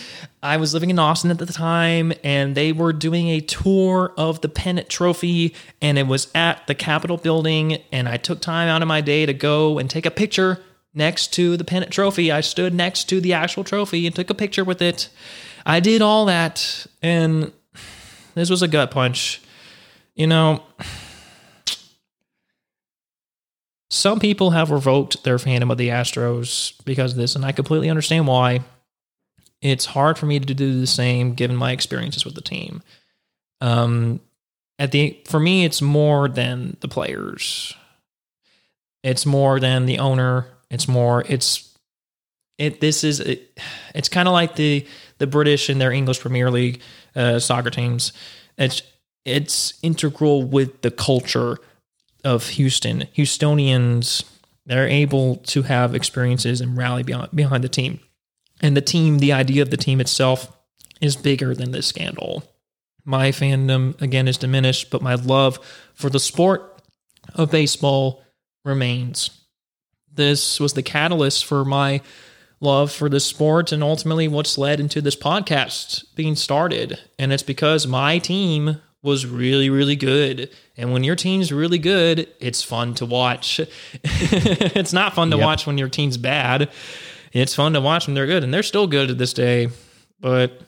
[0.42, 4.40] I was living in Austin at the time, and they were doing a tour of
[4.40, 8.82] the pennant trophy, and it was at the Capitol building, and I took time out
[8.82, 10.60] of my day to go and take a picture
[10.94, 12.32] next to the pennant trophy.
[12.32, 15.08] I stood next to the actual trophy and took a picture with it.
[15.64, 17.52] I did all that, and
[18.34, 19.40] this was a gut punch.
[20.18, 20.64] You know,
[23.88, 27.88] some people have revoked their fandom of the Astros because of this, and I completely
[27.88, 28.64] understand why.
[29.62, 32.82] It's hard for me to do the same given my experiences with the team.
[33.60, 34.18] Um,
[34.76, 37.74] at the for me, it's more than the players.
[39.04, 40.48] It's more than the owner.
[40.68, 41.24] It's more.
[41.28, 41.78] It's
[42.58, 42.80] it.
[42.80, 43.56] This is it,
[43.94, 44.84] it's kind of like the
[45.18, 46.80] the British in their English Premier League
[47.14, 48.12] uh, soccer teams.
[48.56, 48.82] It's
[49.28, 51.58] it's integral with the culture
[52.24, 53.06] of Houston.
[53.16, 54.24] Houstonians,
[54.66, 58.00] they're able to have experiences and rally behind, behind the team.
[58.60, 60.52] And the team, the idea of the team itself
[61.00, 62.42] is bigger than this scandal.
[63.04, 65.58] My fandom, again, is diminished, but my love
[65.94, 66.82] for the sport
[67.34, 68.22] of baseball
[68.64, 69.30] remains.
[70.12, 72.00] This was the catalyst for my
[72.60, 76.98] love for the sport and ultimately what's led into this podcast being started.
[77.18, 80.50] And it's because my team was really, really good.
[80.76, 83.60] And when your team's really good, it's fun to watch.
[84.04, 85.44] it's not fun to Yep.
[85.44, 86.70] watch when your team's bad.
[87.32, 89.68] It's fun to watch when they're good, and they're still good to this day.
[90.20, 90.60] But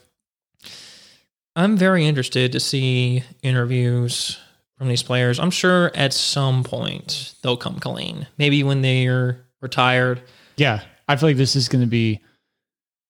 [1.57, 4.39] I'm very interested to see interviews
[4.79, 5.39] from these players.
[5.39, 8.27] I'm sure at some point they'll come clean.
[8.39, 10.23] Maybe when they're retired.
[10.57, 12.21] Yeah, I feel like this is going to be.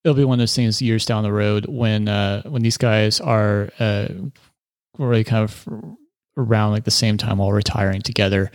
[0.03, 3.20] It'll be one of those things years down the road when uh, when these guys
[3.20, 4.09] are uh,
[4.99, 5.66] really kind of
[6.36, 8.51] around like the same time all retiring together,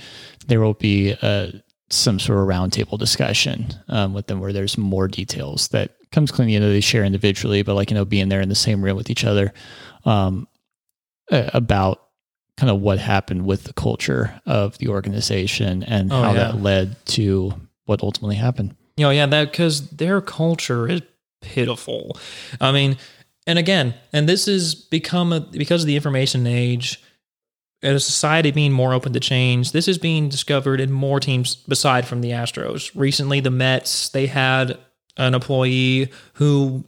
[0.48, 1.48] there will be uh,
[1.90, 6.50] some sort of roundtable discussion um, with them where there's more details that comes clean.
[6.50, 8.96] You know, they share individually, but like you know, being there in the same room
[8.98, 9.54] with each other
[10.06, 10.48] um,
[11.32, 12.02] about
[12.58, 16.38] kind of what happened with the culture of the organization and Oh, how yeah.
[16.52, 17.54] that led to
[17.86, 18.76] what ultimately happened.
[18.98, 21.02] You know, yeah, that because their culture is
[21.42, 22.18] pitiful.
[22.62, 22.98] I mean,
[23.48, 27.02] and again, and this has become a, because of the information age
[27.82, 29.72] and a society being more open to change.
[29.72, 32.92] This is being discovered in more teams beside from the Astros.
[32.96, 34.78] Recently, the Mets they had
[35.18, 36.84] an employee who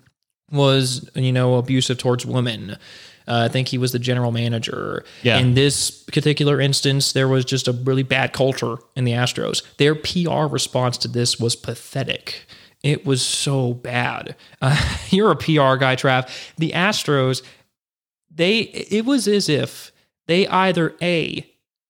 [0.51, 2.77] was you know abusive towards women.
[3.27, 5.03] Uh, I think he was the general manager.
[5.23, 5.37] Yeah.
[5.37, 9.61] In this particular instance, there was just a really bad culture in the Astros.
[9.77, 12.45] Their PR response to this was pathetic.
[12.83, 14.35] It was so bad.
[14.61, 16.29] Uh, you're a PR guy, Trav.
[16.57, 17.41] The Astros,
[18.33, 19.91] they it was as if
[20.27, 21.45] they either a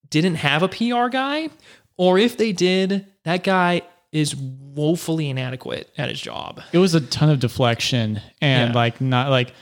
[0.10, 1.50] didn't have a PR guy,
[1.98, 3.82] or if they did, that guy
[4.14, 6.62] is woefully inadequate at his job.
[6.72, 8.76] It was a ton of deflection and Yeah.
[8.76, 9.54] like not like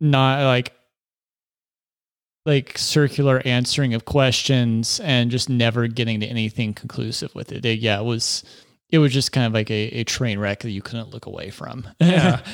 [0.00, 0.72] not like
[2.46, 7.64] like circular answering of questions and just never getting to anything conclusive with it.
[7.64, 8.44] It- yeah, it was
[8.90, 11.50] it was just kind of like a, a train wreck that you couldn't look away
[11.50, 11.86] from.
[12.00, 12.40] yeah.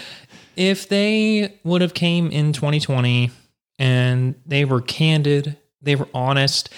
[0.57, 3.31] If they would have came in 2020
[3.79, 6.71] and they were candid, they were honest,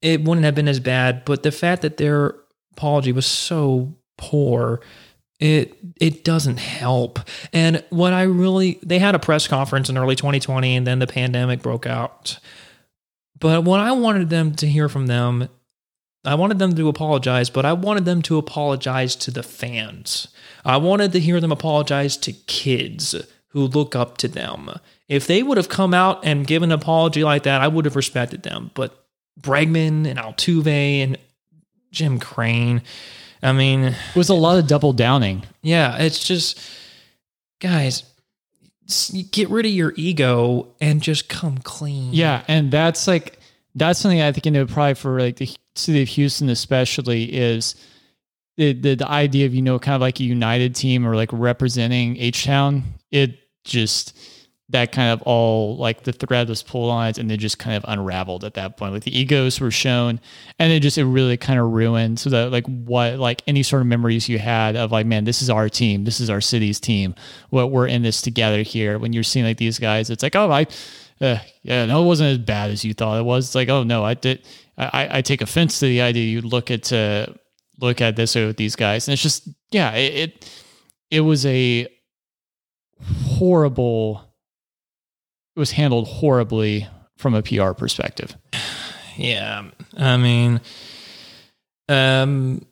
[0.00, 1.24] it wouldn't have been as bad.
[1.24, 2.36] But the fact that their
[2.72, 4.80] apology was so poor,
[5.40, 7.18] it it doesn't help.
[7.52, 11.06] And what I really they had a press conference in early 2020 and then the
[11.06, 12.38] pandemic broke out.
[13.38, 15.48] But what I wanted them to hear from them,
[16.24, 20.28] I wanted them to apologize, but I wanted them to apologize to the fans.
[20.64, 23.14] I wanted to hear them apologize to kids
[23.48, 24.70] who look up to them.
[25.08, 27.96] If they would have come out and given an apology like that, I would have
[27.96, 28.70] respected them.
[28.74, 29.04] But
[29.40, 31.18] Bregman and Altuve and
[31.90, 32.82] Jim Crane,
[33.44, 35.44] I mean, It was a lot of double downing.
[35.62, 36.58] yeah, it's just,
[37.60, 38.02] guys,
[39.30, 42.12] get rid of your ego and just come clean.
[42.12, 43.38] Yeah, and that's like
[43.74, 47.74] that's something I think you know probably for like the city of Houston especially is
[48.56, 51.30] the the, the idea of you know kind of like a united team or like
[51.32, 52.82] representing H Town.
[53.10, 54.16] It just
[54.70, 57.76] that kind of all like the thread was pulled on it and then just kind
[57.76, 58.94] of unraveled at that point.
[58.94, 60.20] Like the egos were shown
[60.58, 63.82] and it just it really kind of ruined so that like what like any sort
[63.82, 66.80] of memories you had of like man this is our team this is our city's
[66.80, 67.14] team
[67.50, 68.98] what we're in this together here.
[68.98, 70.66] When you're seeing like these guys it's like oh I
[71.20, 73.48] uh, yeah no it wasn't as bad as you thought it was.
[73.48, 74.46] It's like oh no I did
[74.78, 77.26] I, I take offense to the idea you look at uh,
[77.80, 79.06] look at this with these guys.
[79.06, 80.62] And it's just yeah it it,
[81.10, 81.86] it was a
[83.02, 84.33] horrible
[85.54, 88.36] it was handled horribly from a PR perspective.
[89.16, 89.70] Yeah.
[89.96, 90.60] I mean,
[91.88, 92.66] um,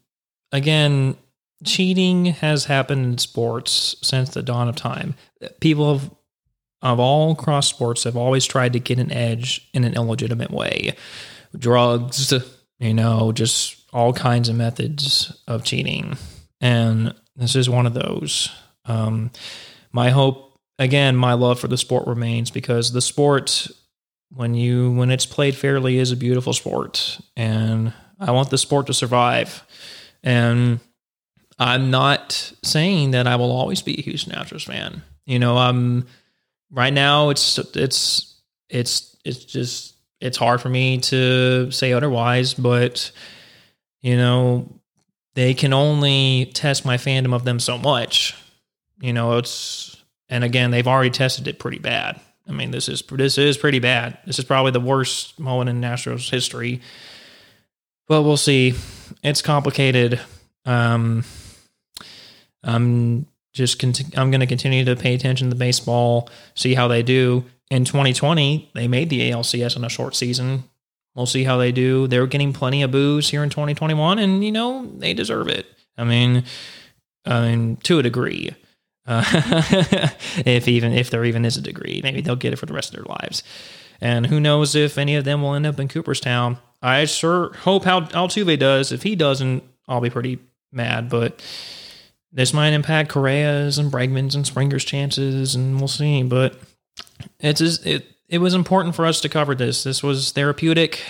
[0.51, 1.17] again,
[1.65, 5.15] cheating has happened in sports since the dawn of time.
[5.61, 6.11] People of,
[6.83, 10.97] of all cross sports have always tried to get an edge in an illegitimate way.
[11.57, 12.33] Drugs,
[12.79, 16.17] you know, just all kinds of methods of cheating.
[16.61, 18.51] And this is one of those.
[18.85, 19.31] Um,
[19.93, 23.69] my hope, again, my love for the sport remains because the sport
[24.35, 27.19] when you when it's played fairly is a beautiful sport.
[27.37, 29.63] And i want the sport to survive.
[30.23, 30.81] And
[31.59, 35.03] i'm not saying that i will always be a houston astros fan.
[35.27, 36.07] You know i'm
[36.71, 43.11] right now it's it's it's it's just it's hard for me to say otherwise but
[44.01, 44.69] you know
[45.35, 48.35] they can only test my fandom of them so much.
[49.01, 49.92] You know it's
[50.33, 53.79] and again they've already tested it pretty bad I mean, this is this is pretty
[53.79, 54.19] bad.
[54.27, 56.81] This is probably the worst moment in Astros history.
[58.09, 58.75] But we'll see.
[59.23, 60.21] It's complicated.
[60.65, 61.25] Um,
[62.65, 67.03] I'm just conti- I'm going to continue to pay attention to baseball, see how they
[67.03, 67.45] do.
[67.71, 70.65] In 2020, they made the ALCS in a short season.
[71.15, 72.07] We'll see how they do.
[72.07, 75.67] They're getting plenty of boos here in 2021, and you know they deserve it.
[75.97, 76.45] I mean,
[77.25, 78.51] I mean to a degree.
[79.07, 79.25] Uh,
[80.47, 82.95] if even if there even is a degree, maybe they'll get it for the rest
[82.95, 83.43] of their lives.
[84.01, 86.59] And who knows if any of them will end up in Cooperstown?
[86.83, 88.91] I sure hope how Altuve does.
[88.91, 90.41] If he doesn't, I'll be pretty
[90.73, 91.09] mad.
[91.09, 91.41] But
[92.33, 96.23] this might impact Correa's and Bregman's and Springer's chances, and we'll see.
[96.23, 96.59] But
[97.39, 99.85] it's it it was important for us to cover this.
[99.85, 101.01] This was therapeutic.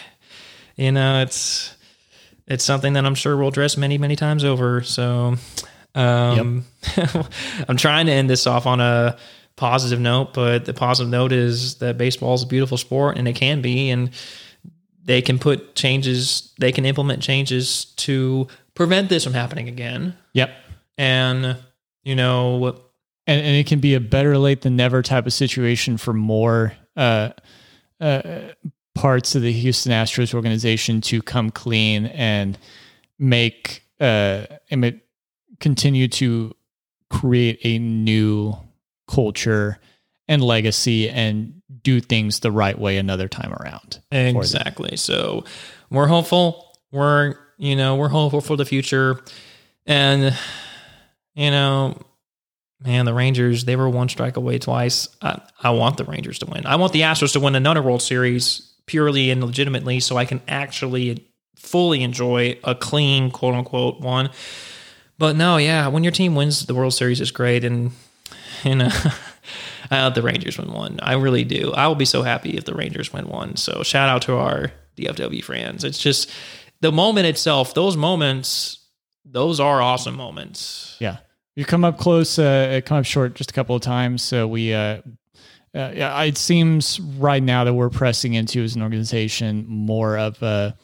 [0.77, 1.75] You know, it's
[2.47, 4.83] it's something that I'm sure we'll address many many times over.
[4.83, 5.37] So
[5.95, 6.65] um,
[7.69, 9.17] I'm trying to end this off on a
[9.57, 13.35] positive note, but the positive note is that baseball is a beautiful sport and it
[13.35, 14.11] can be, and
[15.05, 20.17] they can put changes, they can implement changes to prevent this from happening again.
[20.33, 20.51] Yep.
[20.97, 21.57] And,
[22.03, 22.67] you know,
[23.27, 26.73] and, and it can be a better late than never type of situation for more
[26.97, 27.31] uh,
[28.01, 28.41] uh,
[28.95, 32.59] parts of the Houston Astros organization to come clean and
[33.19, 35.01] make uh, and
[35.63, 36.55] continue to
[37.09, 38.55] create a new
[39.09, 39.79] culture
[40.29, 44.01] and legacy and do things the right way another time around.
[44.11, 44.97] Exactly.
[44.97, 45.45] So
[45.91, 46.77] we're hopeful.
[46.91, 49.21] We're you know we're hopeful for the future,
[49.87, 50.37] and
[51.35, 51.99] you know
[52.85, 55.09] man, the Rangers, they were one strike away twice.
[55.23, 56.67] I, I, want the Rangers to win.
[56.67, 60.41] I want the Astros to win another World Series purely and legitimately so I can
[60.49, 64.31] actually fully enjoy a clean, quote unquote, one.
[65.19, 67.65] But no, yeah, when your team wins the World Series, it's great.
[67.65, 67.93] And,
[68.65, 68.89] you know,
[69.91, 70.99] I hope the Rangers win one.
[71.03, 71.73] I really do.
[71.73, 73.57] I will be so happy if the Rangers win one.
[73.57, 75.85] So shout out to our DFW fans.
[75.85, 76.31] It's just
[76.81, 78.79] the moment itself, those moments,
[79.25, 80.97] those are awesome moments.
[80.99, 81.19] Yeah.
[81.55, 84.23] You come up close, uh, come up short just a couple of times.
[84.23, 85.03] So we, uh,
[85.75, 90.43] uh, yeah, it seems right now that we're pressing into as an organization more of
[90.43, 90.77] a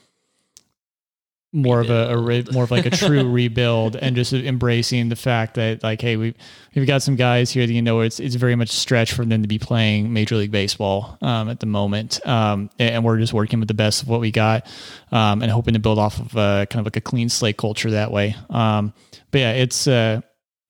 [1.53, 2.11] more rebuild.
[2.11, 5.83] of a, a, more of like a true rebuild and just embracing the fact that
[5.83, 6.35] like hey we
[6.75, 9.41] we've got some guys here that you know it's it's very much stretch for them
[9.41, 13.61] to be playing major league baseball um, at the moment um, and we're just working
[13.61, 14.67] with the best of what we got
[15.11, 17.93] um, and hoping to build off of uh, kind of like a clean slate culture
[17.93, 18.93] that way um,
[19.31, 20.21] but yeah it's uh,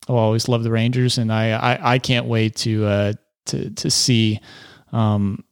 [0.09, 3.13] I'll always love the Rangers and I I, I can't wait to uh,
[3.47, 4.39] to to see
[4.93, 5.45] um,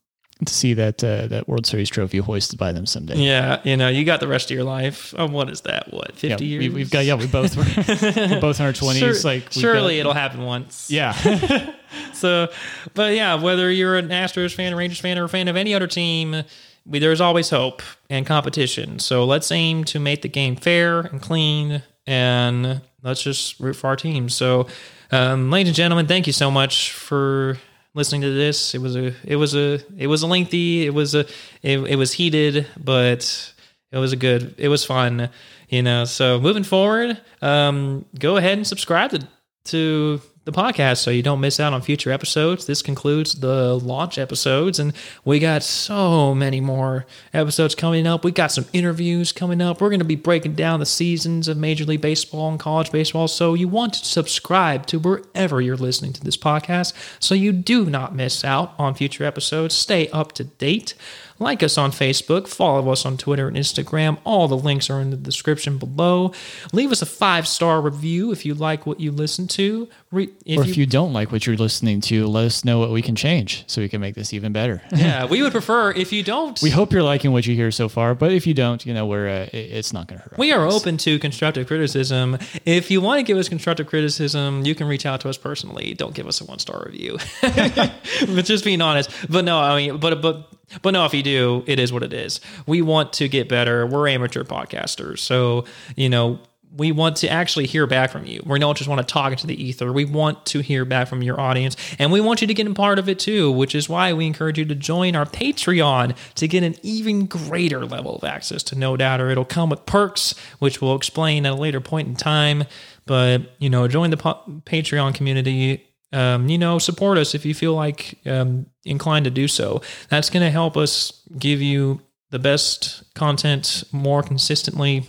[0.44, 3.16] to see that uh, that World Series trophy hoisted by them someday.
[3.16, 5.14] Yeah, you know, you got the rest of your life.
[5.16, 5.92] Oh, what is that?
[5.92, 6.74] What fifty yeah, years?
[6.74, 9.20] We, have got yeah, we both were, we're both in our twenties.
[9.20, 10.90] Sure, like surely got, it'll happen once.
[10.90, 11.12] Yeah.
[12.12, 12.48] so,
[12.94, 15.74] but yeah, whether you're an Astros fan, a Rangers fan, or a fan of any
[15.74, 16.42] other team.
[16.84, 19.00] We, there's always hope and competition.
[19.00, 23.88] So let's aim to make the game fair and clean, and let's just root for
[23.88, 24.28] our team.
[24.28, 24.68] So,
[25.10, 27.58] um, ladies and gentlemen, thank you so much for
[27.96, 28.74] listening to this.
[28.74, 31.26] It was a it was a it was a lengthy, it was a
[31.62, 33.52] it, it was heated, but
[33.90, 35.30] it was a good it was fun,
[35.68, 36.04] you know.
[36.04, 39.26] So moving forward, um, go ahead and subscribe to
[39.66, 42.66] to the podcast so you don't miss out on future episodes.
[42.66, 44.92] This concludes the launch episodes, and
[45.24, 48.24] we got so many more episodes coming up.
[48.24, 49.80] We got some interviews coming up.
[49.80, 53.26] We're going to be breaking down the seasons of Major League Baseball and college baseball.
[53.26, 57.84] So you want to subscribe to wherever you're listening to this podcast so you do
[57.84, 59.74] not miss out on future episodes.
[59.74, 60.94] Stay up to date.
[61.38, 64.18] Like us on Facebook, follow us on Twitter and Instagram.
[64.24, 66.32] All the links are in the description below.
[66.72, 69.88] Leave us a five star review if you like what you listen to.
[70.10, 72.78] Re- if or if you, you, don't like what you're listening to, let us know
[72.78, 74.80] what we can change so we can make this even better.
[74.94, 76.60] yeah, we would prefer if you don't.
[76.62, 79.04] We hope you're liking what you hear so far, but if you don't, you know,
[79.04, 80.38] we're uh, it's not going to hurt.
[80.38, 82.38] We are open to constructive criticism.
[82.64, 85.92] If you want to give us constructive criticism, you can reach out to us personally.
[85.94, 87.18] Don't give us a one star review.
[87.42, 89.10] but just being honest.
[89.28, 90.48] But no, I mean, but but
[90.82, 92.40] but no, if you do, it is what it is.
[92.66, 93.86] We want to get better.
[93.86, 95.20] We're amateur podcasters.
[95.20, 95.64] So,
[95.96, 96.40] you know,
[96.76, 98.42] we want to actually hear back from you.
[98.44, 99.92] We don't just want to talk into the ether.
[99.92, 102.74] We want to hear back from your audience, and we want you to get a
[102.74, 106.48] part of it too, which is why we encourage you to join our Patreon to
[106.48, 109.30] get an even greater level of access to No Doubter.
[109.30, 112.64] It'll come with perks, which we'll explain at a later point in time.
[113.06, 117.74] But, you know, join the Patreon community um, you know, support us if you feel
[117.74, 119.82] like um, inclined to do so.
[120.08, 122.00] That's going to help us give you
[122.30, 125.04] the best content more consistently.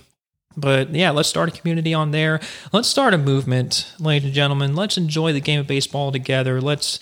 [0.56, 2.40] But yeah, let's start a community on there.
[2.74, 4.76] Let's start a movement, ladies and gentlemen.
[4.76, 6.60] Let's enjoy the game of baseball together.
[6.60, 6.99] Let's.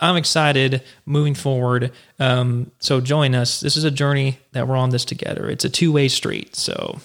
[0.00, 1.92] I'm excited moving forward.
[2.18, 3.60] Um, so join us.
[3.60, 5.48] This is a journey that we're on this together.
[5.48, 6.56] It's a two way street.
[6.56, 6.98] So,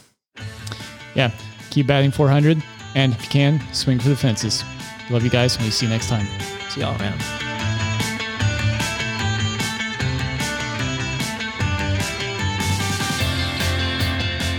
[1.14, 1.32] yeah,
[1.70, 2.62] keep batting 400,
[2.96, 4.64] and if you can, swing for the fences.
[5.10, 6.28] Love you guys, and we see you next time.
[6.70, 7.20] See y'all around.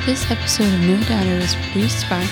[0.07, 2.25] This episode of No Doubter was produced by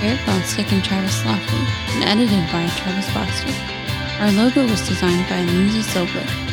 [0.00, 3.50] Barret Bostick and Travis Lofley and edited by Travis Foster.
[4.22, 6.43] Our logo was designed by Lindsay Silver.